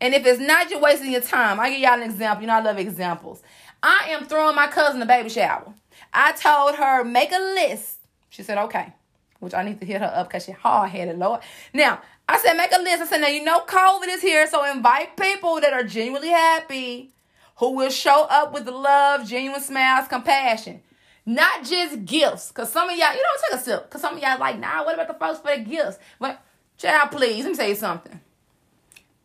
And 0.00 0.14
if 0.14 0.26
it's 0.26 0.40
not, 0.40 0.70
you're 0.70 0.80
wasting 0.80 1.12
your 1.12 1.20
time. 1.20 1.60
I'll 1.60 1.70
give 1.70 1.80
y'all 1.80 1.94
an 1.94 2.02
example. 2.02 2.42
You 2.42 2.48
know, 2.48 2.54
I 2.54 2.60
love 2.60 2.78
examples. 2.78 3.42
I 3.82 4.08
am 4.08 4.26
throwing 4.26 4.56
my 4.56 4.66
cousin 4.66 5.00
a 5.02 5.06
baby 5.06 5.28
shower. 5.28 5.72
I 6.12 6.32
told 6.32 6.76
her, 6.76 7.04
make 7.04 7.32
a 7.32 7.38
list. 7.38 7.98
She 8.30 8.42
said, 8.42 8.58
okay. 8.58 8.92
Which 9.40 9.54
I 9.54 9.62
need 9.62 9.80
to 9.80 9.86
hit 9.86 10.00
her 10.00 10.12
up 10.14 10.28
because 10.28 10.44
she's 10.44 10.54
hard 10.54 10.90
headed, 10.90 11.18
Lord. 11.18 11.40
Now, 11.72 12.00
I 12.28 12.38
said, 12.38 12.54
make 12.54 12.72
a 12.72 12.80
list. 12.80 13.02
I 13.02 13.06
said, 13.06 13.20
now 13.20 13.28
you 13.28 13.44
know 13.44 13.60
COVID 13.60 14.08
is 14.08 14.22
here, 14.22 14.46
so 14.46 14.64
invite 14.64 15.16
people 15.16 15.60
that 15.60 15.72
are 15.72 15.84
genuinely 15.84 16.30
happy, 16.30 17.12
who 17.56 17.72
will 17.72 17.90
show 17.90 18.26
up 18.30 18.52
with 18.52 18.66
love, 18.66 19.28
genuine 19.28 19.60
smiles, 19.60 20.08
compassion. 20.08 20.80
Not 21.26 21.64
just 21.64 22.04
gifts. 22.04 22.50
Cause 22.52 22.72
some 22.72 22.88
of 22.88 22.96
y'all, 22.96 23.12
you 23.12 23.22
don't 23.22 23.50
take 23.50 23.60
a 23.60 23.62
sip. 23.62 23.90
Cause 23.90 24.00
some 24.00 24.16
of 24.16 24.22
y'all 24.22 24.38
like, 24.38 24.58
nah, 24.58 24.84
what 24.84 24.94
about 24.94 25.08
the 25.08 25.14
folks 25.14 25.40
for 25.40 25.56
the 25.56 25.62
gifts? 25.62 25.98
But 26.18 26.42
child, 26.76 27.10
please, 27.10 27.44
let 27.44 27.50
me 27.50 27.56
tell 27.56 27.68
you 27.68 27.74
something. 27.74 28.20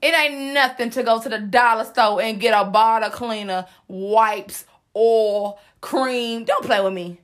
It 0.02 0.14
ain't 0.14 0.54
nothing 0.54 0.90
to 0.92 1.04
go 1.04 1.22
to 1.22 1.30
the 1.30 1.40
dollar 1.40 1.84
store 1.84 2.22
and 2.22 2.40
get 2.40 2.60
a 2.60 2.70
bottle 2.70 3.10
cleaner, 3.10 3.66
wipes, 3.88 4.66
oil, 4.96 5.60
cream. 5.82 6.46
Don't 6.46 6.66
play 6.66 6.82
with 6.82 6.94
me. 6.94 7.20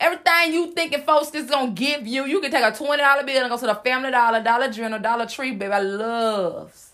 Everything 0.00 0.52
you 0.52 0.72
thinking 0.72 1.02
folks 1.02 1.34
is 1.34 1.50
gonna 1.50 1.72
give 1.72 2.06
you, 2.06 2.24
you 2.24 2.40
can 2.40 2.52
take 2.52 2.62
a 2.62 2.70
$20 2.70 3.26
bill 3.26 3.42
and 3.42 3.50
go 3.50 3.58
to 3.58 3.66
the 3.66 3.74
Family 3.74 4.12
Dollar, 4.12 4.40
Dollar 4.42 4.70
General, 4.70 5.02
Dollar 5.02 5.26
Tree, 5.26 5.50
baby. 5.50 5.72
I 5.72 5.80
loves 5.80 6.92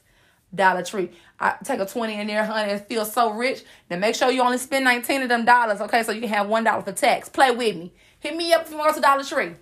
Dollar 0.54 0.82
Tree. 0.82 1.10
I 1.38 1.56
take 1.62 1.80
a 1.80 1.86
20 1.86 2.20
in 2.20 2.26
there, 2.28 2.46
honey, 2.46 2.72
and 2.72 2.80
feel 2.86 3.04
so 3.04 3.32
rich. 3.32 3.62
Then 3.90 4.00
make 4.00 4.14
sure 4.14 4.30
you 4.30 4.40
only 4.40 4.56
spend 4.56 4.86
19 4.86 5.22
of 5.22 5.28
them 5.28 5.44
dollars, 5.44 5.82
okay? 5.82 6.02
So 6.02 6.12
you 6.12 6.20
can 6.22 6.30
have 6.30 6.48
one 6.48 6.64
dollar 6.64 6.82
for 6.82 6.92
tax. 6.92 7.28
Play 7.28 7.50
with 7.50 7.76
me. 7.76 7.92
Hit 8.20 8.36
me 8.36 8.54
up 8.54 8.62
if 8.62 8.70
you 8.70 8.78
want 8.78 8.94
to 8.94 9.02
Dollar 9.02 9.22
Tree. 9.22 9.52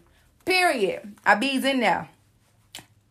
Period. 0.44 1.14
I 1.24 1.34
bees 1.34 1.64
in 1.64 1.80
there. 1.80 2.08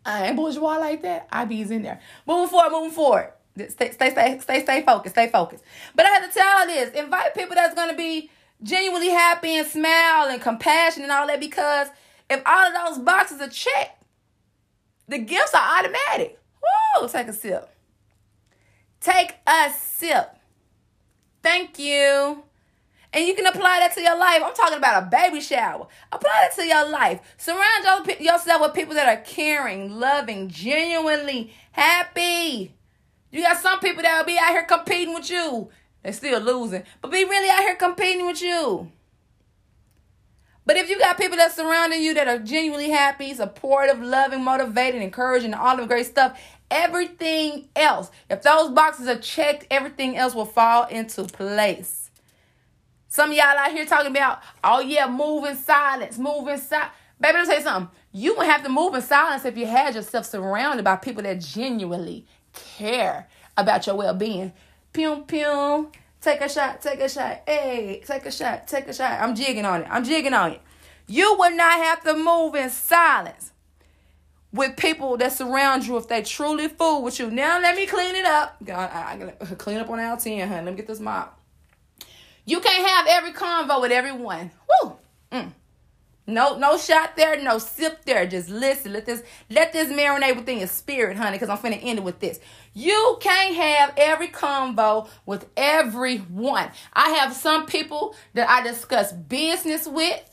I 0.05 0.27
ain't 0.27 0.35
bourgeois 0.35 0.77
like 0.77 1.01
that. 1.03 1.27
I 1.31 1.45
bees 1.45 1.71
in 1.71 1.83
there. 1.83 1.99
Moving 2.27 2.49
forward, 2.49 2.71
moving 2.71 2.91
forward. 2.91 3.33
Stay, 3.55 3.91
stay, 3.91 4.09
stay, 4.09 4.39
stay, 4.39 4.61
stay 4.61 4.81
focused, 4.81 5.15
stay 5.15 5.27
focused. 5.27 5.63
But 5.93 6.05
I 6.05 6.09
have 6.09 6.31
to 6.31 6.39
tell 6.39 6.67
this: 6.67 6.91
invite 6.93 7.35
people 7.35 7.55
that's 7.55 7.75
gonna 7.75 7.95
be 7.95 8.29
genuinely 8.63 9.09
happy 9.09 9.57
and 9.57 9.67
smile 9.67 10.29
and 10.29 10.41
compassion 10.41 11.03
and 11.03 11.11
all 11.11 11.27
that. 11.27 11.39
Because 11.39 11.89
if 12.29 12.41
all 12.45 12.67
of 12.67 12.73
those 12.73 13.03
boxes 13.03 13.41
are 13.41 13.49
checked, 13.49 14.03
the 15.07 15.17
gifts 15.19 15.53
are 15.53 15.79
automatic. 15.79 16.39
Woo! 16.95 17.07
Take 17.07 17.27
a 17.27 17.33
sip. 17.33 17.69
Take 19.01 19.33
a 19.45 19.71
sip. 19.71 20.37
Thank 21.43 21.77
you. 21.77 22.43
And 23.13 23.27
you 23.27 23.35
can 23.35 23.45
apply 23.45 23.79
that 23.79 23.93
to 23.95 24.01
your 24.01 24.17
life. 24.17 24.41
I'm 24.43 24.53
talking 24.53 24.77
about 24.77 25.03
a 25.03 25.05
baby 25.07 25.41
shower. 25.41 25.87
Apply 26.11 26.29
that 26.43 26.55
to 26.55 26.65
your 26.65 26.89
life. 26.89 27.19
Surround 27.37 28.07
yourself 28.19 28.61
with 28.61 28.73
people 28.73 28.93
that 28.95 29.09
are 29.09 29.21
caring, 29.21 29.99
loving, 29.99 30.47
genuinely 30.47 31.53
happy. 31.73 32.73
You 33.31 33.43
got 33.43 33.57
some 33.57 33.79
people 33.79 34.03
that 34.03 34.17
will 34.17 34.25
be 34.25 34.37
out 34.37 34.51
here 34.51 34.63
competing 34.63 35.13
with 35.13 35.29
you. 35.29 35.69
They're 36.03 36.13
still 36.13 36.39
losing, 36.39 36.83
but 37.01 37.11
be 37.11 37.25
really 37.25 37.49
out 37.49 37.59
here 37.59 37.75
competing 37.75 38.25
with 38.25 38.41
you. 38.41 38.91
But 40.65 40.77
if 40.77 40.89
you 40.89 40.97
got 40.99 41.17
people 41.17 41.37
that 41.37 41.51
surrounding 41.51 42.01
you 42.01 42.13
that 42.13 42.27
are 42.27 42.39
genuinely 42.39 42.91
happy, 42.91 43.33
supportive, 43.33 44.01
loving, 44.01 44.43
motivated, 44.43 45.01
encouraging, 45.01 45.53
all 45.53 45.75
the 45.75 45.85
great 45.85 46.05
stuff, 46.05 46.39
everything 46.69 47.67
else, 47.75 48.09
if 48.29 48.41
those 48.41 48.71
boxes 48.71 49.07
are 49.07 49.17
checked, 49.17 49.67
everything 49.69 50.17
else 50.17 50.33
will 50.33 50.45
fall 50.45 50.85
into 50.85 51.25
place. 51.25 52.00
Some 53.11 53.33
y'all 53.33 53.43
out 53.43 53.71
here 53.73 53.85
talking 53.85 54.09
about, 54.09 54.39
oh 54.63 54.79
yeah, 54.79 55.05
move 55.05 55.43
in 55.43 55.57
silence, 55.57 56.17
move 56.17 56.47
in 56.47 56.57
silence. 56.57 56.93
Baby, 57.19 57.33
let 57.33 57.41
me 57.41 57.45
tell 57.45 57.57
you 57.57 57.63
something. 57.63 57.97
You 58.13 58.37
would 58.37 58.45
have 58.45 58.63
to 58.63 58.69
move 58.69 58.95
in 58.95 59.01
silence 59.01 59.43
if 59.43 59.57
you 59.57 59.65
had 59.65 59.95
yourself 59.95 60.25
surrounded 60.25 60.85
by 60.85 60.95
people 60.95 61.21
that 61.23 61.41
genuinely 61.41 62.25
care 62.53 63.27
about 63.57 63.85
your 63.85 63.97
well-being. 63.97 64.53
Pum 64.93 65.25
pum. 65.25 65.91
Take 66.21 66.39
a 66.39 66.47
shot, 66.47 66.81
take 66.81 67.01
a 67.01 67.09
shot. 67.09 67.41
Hey, 67.45 68.01
take 68.07 68.25
a 68.25 68.31
shot, 68.31 68.65
take 68.65 68.87
a 68.87 68.93
shot. 68.93 69.19
I'm 69.19 69.35
jigging 69.35 69.65
on 69.65 69.81
it. 69.81 69.87
I'm 69.91 70.05
jigging 70.05 70.33
on 70.33 70.53
it. 70.53 70.61
You 71.05 71.35
would 71.37 71.53
not 71.53 71.83
have 71.83 72.01
to 72.05 72.15
move 72.15 72.55
in 72.55 72.69
silence 72.69 73.51
with 74.53 74.77
people 74.77 75.17
that 75.17 75.33
surround 75.33 75.85
you 75.85 75.97
if 75.97 76.07
they 76.07 76.21
truly 76.21 76.69
fool 76.69 77.03
with 77.03 77.19
you. 77.19 77.29
Now 77.29 77.59
let 77.59 77.75
me 77.75 77.85
clean 77.87 78.15
it 78.15 78.25
up. 78.25 78.55
God, 78.63 78.89
I, 78.89 79.33
I 79.41 79.45
clean 79.55 79.79
up 79.79 79.89
on 79.89 79.99
L 79.99 80.15
10, 80.15 80.47
honey. 80.47 80.63
Let 80.63 80.71
me 80.71 80.77
get 80.77 80.87
this 80.87 81.01
mop. 81.01 81.40
You 82.45 82.59
can't 82.59 82.87
have 82.87 83.07
every 83.07 83.33
convo 83.33 83.81
with 83.81 83.91
everyone. 83.91 84.51
Woo. 84.83 84.97
Mm. 85.31 85.53
No, 86.27 86.57
no 86.57 86.77
shot 86.77 87.15
there, 87.15 87.41
no 87.41 87.57
sip 87.57 88.05
there. 88.05 88.25
Just 88.25 88.49
listen. 88.49 88.93
Let 88.93 89.05
this 89.05 89.23
let 89.49 89.73
this 89.73 89.89
marinate 89.89 90.35
within 90.35 90.59
your 90.59 90.67
spirit, 90.67 91.17
honey, 91.17 91.37
because 91.37 91.49
I'm 91.49 91.57
finna 91.57 91.79
end 91.81 91.99
it 91.99 92.03
with 92.03 92.19
this. 92.19 92.39
You 92.73 93.17
can't 93.19 93.55
have 93.55 93.93
every 93.97 94.29
convo 94.29 95.09
with 95.25 95.47
everyone. 95.57 96.69
I 96.93 97.09
have 97.09 97.33
some 97.33 97.65
people 97.65 98.15
that 98.33 98.49
I 98.49 98.61
discuss 98.63 99.11
business 99.11 99.87
with 99.87 100.23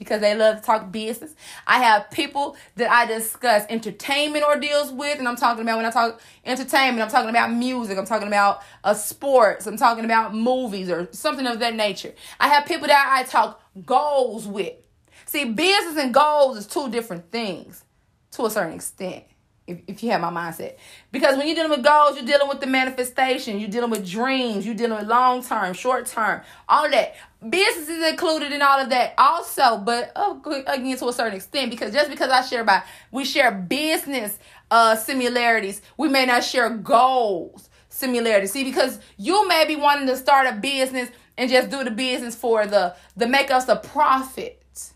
because 0.00 0.22
they 0.22 0.34
love 0.34 0.56
to 0.56 0.62
talk 0.62 0.90
business. 0.90 1.36
I 1.66 1.78
have 1.80 2.10
people 2.10 2.56
that 2.76 2.90
I 2.90 3.04
discuss 3.06 3.66
entertainment 3.68 4.42
ordeals 4.44 4.90
with, 4.90 5.18
and 5.18 5.28
I'm 5.28 5.36
talking 5.36 5.62
about 5.62 5.76
when 5.76 5.84
I 5.84 5.90
talk 5.90 6.20
entertainment, 6.44 7.02
I'm 7.02 7.10
talking 7.10 7.28
about 7.28 7.52
music, 7.52 7.98
I'm 7.98 8.06
talking 8.06 8.26
about 8.26 8.62
uh, 8.82 8.94
sports, 8.94 9.66
I'm 9.66 9.76
talking 9.76 10.06
about 10.06 10.34
movies 10.34 10.90
or 10.90 11.06
something 11.12 11.46
of 11.46 11.58
that 11.60 11.76
nature. 11.76 12.14
I 12.40 12.48
have 12.48 12.64
people 12.64 12.88
that 12.88 13.14
I 13.14 13.24
talk 13.24 13.62
goals 13.84 14.48
with. 14.48 14.72
See, 15.26 15.44
business 15.44 16.02
and 16.02 16.14
goals 16.14 16.56
is 16.56 16.66
two 16.66 16.88
different 16.90 17.30
things 17.30 17.84
to 18.32 18.46
a 18.46 18.50
certain 18.50 18.72
extent. 18.72 19.24
If, 19.70 19.78
if 19.86 20.02
you 20.02 20.10
have 20.10 20.20
my 20.20 20.30
mindset. 20.30 20.76
Because 21.12 21.36
when 21.36 21.46
you're 21.46 21.56
dealing 21.56 21.70
with 21.70 21.84
goals, 21.84 22.16
you're 22.16 22.26
dealing 22.26 22.48
with 22.48 22.60
the 22.60 22.66
manifestation, 22.66 23.58
you're 23.58 23.70
dealing 23.70 23.90
with 23.90 24.08
dreams, 24.08 24.66
you're 24.66 24.74
dealing 24.74 24.98
with 24.98 25.08
long 25.08 25.42
term, 25.42 25.72
short 25.74 26.06
term, 26.06 26.42
all 26.68 26.84
of 26.84 26.92
that. 26.92 27.14
Business 27.48 27.88
is 27.88 28.06
included 28.06 28.52
in 28.52 28.60
all 28.60 28.78
of 28.80 28.90
that 28.90 29.14
also, 29.16 29.78
but 29.78 30.12
uh, 30.14 30.34
again 30.66 30.96
to 30.98 31.08
a 31.08 31.12
certain 31.12 31.36
extent, 31.36 31.70
because 31.70 31.92
just 31.92 32.10
because 32.10 32.30
I 32.30 32.42
share 32.42 32.64
by 32.64 32.82
we 33.10 33.24
share 33.24 33.50
business 33.52 34.38
uh 34.70 34.96
similarities, 34.96 35.80
we 35.96 36.08
may 36.08 36.26
not 36.26 36.44
share 36.44 36.68
goals 36.70 37.70
similarities. 37.88 38.52
See, 38.52 38.64
because 38.64 38.98
you 39.16 39.48
may 39.48 39.66
be 39.66 39.76
wanting 39.76 40.06
to 40.08 40.16
start 40.16 40.46
a 40.46 40.52
business 40.52 41.10
and 41.38 41.50
just 41.50 41.70
do 41.70 41.82
the 41.84 41.90
business 41.90 42.34
for 42.34 42.66
the 42.66 42.94
the 43.16 43.26
make 43.26 43.50
us 43.50 43.68
a 43.68 43.76
profit 43.76 44.92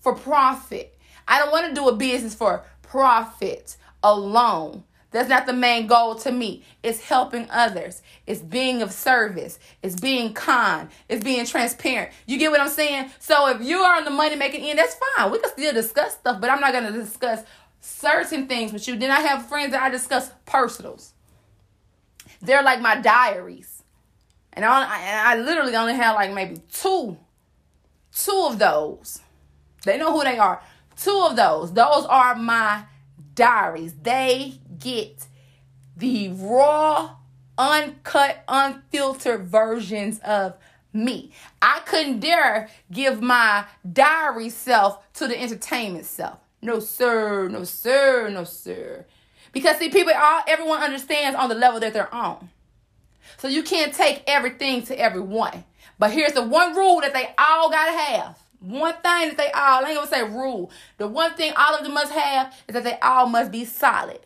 for 0.00 0.14
profit. 0.14 0.98
I 1.28 1.38
don't 1.40 1.50
want 1.50 1.68
to 1.68 1.74
do 1.74 1.88
a 1.88 1.96
business 1.96 2.34
for 2.34 2.64
profit 2.82 3.76
alone. 4.14 4.84
That's 5.10 5.28
not 5.28 5.46
the 5.46 5.52
main 5.52 5.86
goal 5.86 6.14
to 6.16 6.32
me. 6.32 6.62
It's 6.82 7.00
helping 7.00 7.48
others. 7.50 8.02
It's 8.26 8.40
being 8.40 8.82
of 8.82 8.92
service. 8.92 9.58
It's 9.82 9.98
being 9.98 10.34
kind. 10.34 10.88
It's 11.08 11.24
being 11.24 11.46
transparent. 11.46 12.12
You 12.26 12.38
get 12.38 12.50
what 12.50 12.60
I'm 12.60 12.68
saying? 12.68 13.10
So 13.18 13.48
if 13.48 13.62
you 13.62 13.78
are 13.78 13.96
on 13.96 14.04
the 14.04 14.10
money 14.10 14.36
making 14.36 14.64
end, 14.64 14.78
that's 14.78 14.96
fine. 15.16 15.30
We 15.30 15.38
can 15.38 15.50
still 15.50 15.72
discuss 15.72 16.14
stuff, 16.14 16.40
but 16.40 16.50
I'm 16.50 16.60
not 16.60 16.72
going 16.72 16.92
to 16.92 16.98
discuss 16.98 17.44
certain 17.80 18.46
things 18.46 18.72
with 18.72 18.86
you. 18.88 18.96
Then 18.96 19.10
I 19.10 19.20
have 19.20 19.46
friends 19.46 19.72
that 19.72 19.82
I 19.82 19.88
discuss 19.88 20.30
personals. 20.44 21.14
They're 22.42 22.62
like 22.62 22.80
my 22.80 23.00
diaries. 23.00 23.82
And 24.52 24.64
I, 24.64 25.32
I 25.32 25.38
literally 25.38 25.76
only 25.76 25.94
have 25.94 26.16
like 26.16 26.32
maybe 26.32 26.60
two, 26.70 27.16
two 28.12 28.46
of 28.50 28.58
those 28.58 29.20
they 29.86 29.96
know 29.96 30.12
who 30.12 30.24
they 30.24 30.36
are. 30.36 30.60
Two 30.96 31.26
of 31.30 31.36
those. 31.36 31.72
Those 31.72 32.04
are 32.06 32.34
my 32.34 32.84
diaries. 33.36 33.94
They 34.02 34.54
get 34.78 35.26
the 35.96 36.30
raw, 36.30 37.16
uncut, 37.56 38.42
unfiltered 38.48 39.46
versions 39.46 40.18
of 40.20 40.56
me. 40.92 41.30
I 41.62 41.80
couldn't 41.86 42.20
dare 42.20 42.68
give 42.90 43.22
my 43.22 43.66
diary 43.90 44.48
self 44.48 45.12
to 45.14 45.28
the 45.28 45.40
entertainment 45.40 46.06
self. 46.06 46.38
No, 46.60 46.80
sir. 46.80 47.48
No, 47.48 47.64
sir. 47.64 48.28
No, 48.28 48.44
sir. 48.44 49.06
Because 49.52 49.78
see, 49.78 49.88
people, 49.88 50.12
all 50.14 50.42
everyone 50.48 50.82
understands 50.82 51.38
on 51.38 51.48
the 51.48 51.54
level 51.54 51.80
that 51.80 51.92
they're 51.92 52.12
on. 52.12 52.50
So 53.38 53.48
you 53.48 53.62
can't 53.62 53.94
take 53.94 54.22
everything 54.26 54.82
to 54.84 54.98
everyone. 54.98 55.64
But 55.98 56.12
here's 56.12 56.32
the 56.32 56.42
one 56.42 56.74
rule 56.76 57.00
that 57.00 57.14
they 57.14 57.34
all 57.38 57.70
gotta 57.70 57.92
have. 57.92 58.38
One 58.66 58.94
thing 58.94 59.28
that 59.28 59.36
they 59.36 59.50
all, 59.52 59.84
I 59.84 59.90
ain't 59.90 59.96
gonna 59.96 60.10
say 60.10 60.24
rule. 60.24 60.72
The 60.98 61.06
one 61.06 61.34
thing 61.34 61.52
all 61.56 61.76
of 61.76 61.84
them 61.84 61.94
must 61.94 62.10
have 62.12 62.52
is 62.66 62.74
that 62.74 62.82
they 62.82 62.98
all 62.98 63.26
must 63.28 63.52
be 63.52 63.64
solid. 63.64 64.18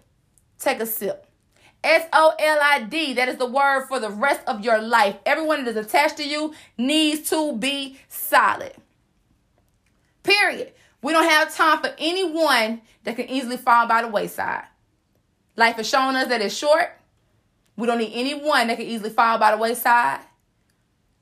Take 0.58 0.80
a 0.80 0.86
sip. 0.86 1.26
S 1.84 2.06
O 2.12 2.34
L 2.38 2.58
I 2.62 2.82
D, 2.84 3.12
that 3.14 3.28
is 3.28 3.36
the 3.36 3.46
word 3.46 3.86
for 3.86 4.00
the 4.00 4.08
rest 4.08 4.40
of 4.46 4.64
your 4.64 4.80
life. 4.80 5.16
Everyone 5.26 5.64
that 5.64 5.76
is 5.76 5.86
attached 5.86 6.16
to 6.18 6.26
you 6.26 6.54
needs 6.78 7.28
to 7.30 7.54
be 7.56 7.98
solid. 8.08 8.72
Period. 10.22 10.72
We 11.02 11.12
don't 11.12 11.28
have 11.28 11.54
time 11.54 11.80
for 11.80 11.94
anyone 11.98 12.80
that 13.04 13.16
can 13.16 13.28
easily 13.28 13.58
fall 13.58 13.86
by 13.86 14.02
the 14.02 14.08
wayside. 14.08 14.64
Life 15.56 15.76
has 15.76 15.88
shown 15.88 16.16
us 16.16 16.28
that 16.28 16.40
it's 16.40 16.54
short. 16.54 16.92
We 17.76 17.86
don't 17.86 17.98
need 17.98 18.12
anyone 18.14 18.68
that 18.68 18.78
can 18.78 18.86
easily 18.86 19.10
fall 19.10 19.38
by 19.38 19.50
the 19.50 19.58
wayside. 19.58 20.20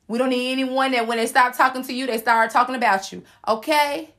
We 0.09 0.17
don't 0.17 0.31
need 0.31 0.53
anyone 0.53 0.93
that 0.93 1.07
when 1.07 1.19
they 1.19 1.27
stop 1.27 1.55
talking 1.55 1.83
to 1.85 1.93
you, 1.93 2.07
they 2.07 2.17
start 2.19 2.51
talking 2.51 2.75
about 2.75 3.13
you. 3.13 3.23
Okay? 3.47 4.11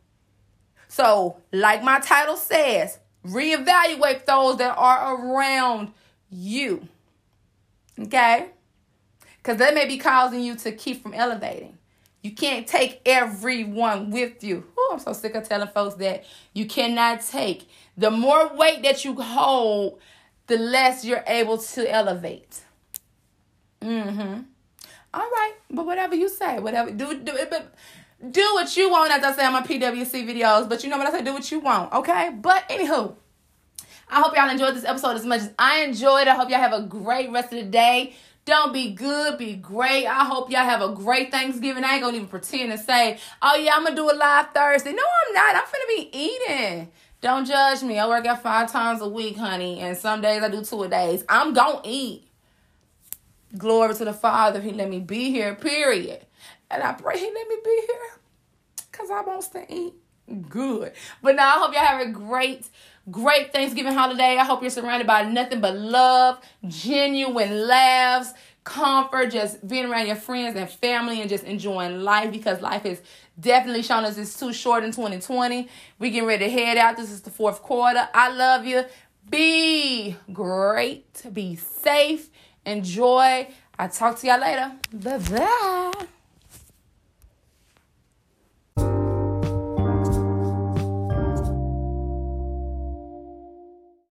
So, 0.87 1.37
like 1.51 1.83
my 1.83 1.99
title 1.99 2.37
says, 2.37 2.99
reevaluate 3.25 4.25
those 4.25 4.57
that 4.57 4.77
are 4.77 5.15
around 5.15 5.91
you. 6.29 6.87
Okay? 7.99 8.49
Because 9.37 9.57
they 9.57 9.73
may 9.73 9.87
be 9.87 9.97
causing 9.97 10.41
you 10.41 10.55
to 10.57 10.71
keep 10.71 11.01
from 11.01 11.15
elevating. 11.15 11.77
You 12.21 12.31
can't 12.31 12.67
take 12.67 13.01
everyone 13.05 14.11
with 14.11 14.43
you. 14.43 14.65
Oh, 14.77 14.91
I'm 14.93 14.99
so 14.99 15.13
sick 15.13 15.33
of 15.35 15.47
telling 15.47 15.69
folks 15.69 15.95
that 15.95 16.23
you 16.53 16.67
cannot 16.67 17.21
take. 17.21 17.67
The 17.97 18.11
more 18.11 18.55
weight 18.55 18.83
that 18.83 19.05
you 19.05 19.15
hold, 19.15 19.99
the 20.47 20.57
less 20.57 21.03
you're 21.03 21.23
able 21.25 21.57
to 21.57 21.91
elevate. 21.91 22.61
Mm-hmm 23.81 24.41
all 25.13 25.21
right, 25.21 25.53
but 25.71 25.85
whatever 25.85 26.15
you 26.15 26.29
say, 26.29 26.59
whatever 26.59 26.91
do 26.91 27.19
do 27.19 27.35
it, 27.35 27.49
but 27.49 27.73
do 28.31 28.41
what 28.53 28.75
you 28.77 28.89
want. 28.89 29.11
As 29.11 29.23
I 29.23 29.35
say 29.35 29.45
on 29.45 29.53
my 29.53 29.61
PWC 29.61 30.27
videos, 30.27 30.69
but 30.69 30.83
you 30.83 30.89
know 30.89 30.97
what 30.97 31.07
I 31.07 31.11
say, 31.11 31.23
do 31.23 31.33
what 31.33 31.49
you 31.51 31.59
want, 31.59 31.91
okay? 31.93 32.31
But 32.39 32.67
anywho, 32.69 33.15
I 34.09 34.21
hope 34.21 34.35
y'all 34.35 34.49
enjoyed 34.49 34.75
this 34.75 34.85
episode 34.85 35.15
as 35.15 35.25
much 35.25 35.41
as 35.41 35.51
I 35.57 35.81
enjoyed. 35.81 36.27
I 36.27 36.35
hope 36.35 36.49
y'all 36.49 36.59
have 36.59 36.73
a 36.73 36.81
great 36.81 37.31
rest 37.31 37.53
of 37.53 37.59
the 37.59 37.65
day. 37.65 38.13
Don't 38.45 38.73
be 38.73 38.91
good, 38.91 39.37
be 39.37 39.53
great. 39.53 40.07
I 40.07 40.25
hope 40.25 40.49
y'all 40.49 40.63
have 40.63 40.81
a 40.81 40.93
great 40.93 41.31
Thanksgiving. 41.31 41.83
I 41.83 41.93
ain't 41.93 42.03
gonna 42.03 42.17
even 42.17 42.27
pretend 42.27 42.71
to 42.71 42.77
say, 42.77 43.19
oh 43.41 43.55
yeah, 43.55 43.75
I'm 43.75 43.83
gonna 43.83 43.95
do 43.95 44.09
a 44.09 44.13
live 44.15 44.47
Thursday. 44.53 44.91
No, 44.91 45.03
I'm 45.03 45.33
not. 45.33 45.55
I'm 45.55 45.63
gonna 45.63 45.85
be 45.87 46.09
eating. 46.13 46.91
Don't 47.21 47.45
judge 47.45 47.83
me. 47.83 47.99
I 47.99 48.07
work 48.07 48.25
out 48.25 48.41
five 48.41 48.71
times 48.71 49.01
a 49.01 49.09
week, 49.09 49.37
honey, 49.37 49.79
and 49.79 49.97
some 49.97 50.21
days 50.21 50.41
I 50.41 50.49
do 50.49 50.63
two 50.63 50.83
a 50.83 50.87
days. 50.87 51.23
I'm 51.27 51.53
gonna 51.53 51.81
eat. 51.83 52.28
Glory 53.57 53.95
to 53.95 54.05
the 54.05 54.13
Father. 54.13 54.61
He 54.61 54.71
let 54.71 54.89
me 54.89 54.99
be 54.99 55.31
here, 55.31 55.55
period. 55.55 56.25
And 56.69 56.83
I 56.83 56.93
pray 56.93 57.17
he 57.17 57.25
let 57.25 57.47
me 57.47 57.55
be 57.63 57.81
here 57.87 58.19
because 58.91 59.09
I 59.09 59.21
want 59.21 59.41
to 59.51 59.73
eat 59.73 59.93
good. 60.49 60.93
But 61.21 61.35
now 61.35 61.55
I 61.55 61.59
hope 61.59 61.73
y'all 61.73 61.83
have 61.83 62.07
a 62.07 62.11
great, 62.11 62.67
great 63.09 63.51
Thanksgiving 63.51 63.93
holiday. 63.93 64.37
I 64.37 64.43
hope 64.43 64.61
you're 64.61 64.69
surrounded 64.69 65.07
by 65.07 65.23
nothing 65.23 65.61
but 65.61 65.75
love, 65.75 66.39
genuine 66.67 67.67
laughs, 67.67 68.33
comfort, 68.63 69.31
just 69.31 69.67
being 69.67 69.85
around 69.85 70.07
your 70.07 70.15
friends 70.15 70.55
and 70.55 70.69
family 70.69 71.21
and 71.21 71.29
just 71.29 71.43
enjoying 71.43 72.01
life 72.01 72.31
because 72.31 72.61
life 72.61 72.85
is 72.85 73.01
definitely 73.39 73.81
showing 73.81 74.05
us 74.05 74.17
it's 74.17 74.39
too 74.39 74.53
short 74.53 74.83
in 74.83 74.91
2020. 74.91 75.67
We 75.97 76.11
getting 76.11 76.27
ready 76.27 76.45
to 76.45 76.51
head 76.51 76.77
out. 76.77 76.97
This 76.97 77.11
is 77.11 77.21
the 77.21 77.31
fourth 77.31 77.63
quarter. 77.63 78.07
I 78.13 78.29
love 78.29 78.65
you. 78.65 78.83
Be 79.29 80.15
great. 80.31 81.23
Be 81.33 81.55
safe 81.55 82.29
Enjoy. 82.69 83.47
I'll 83.77 83.89
talk 83.89 84.19
to 84.19 84.27
y'all 84.27 84.39
later. 84.39 84.71
Bye 84.93 85.17
bye. 85.17 86.05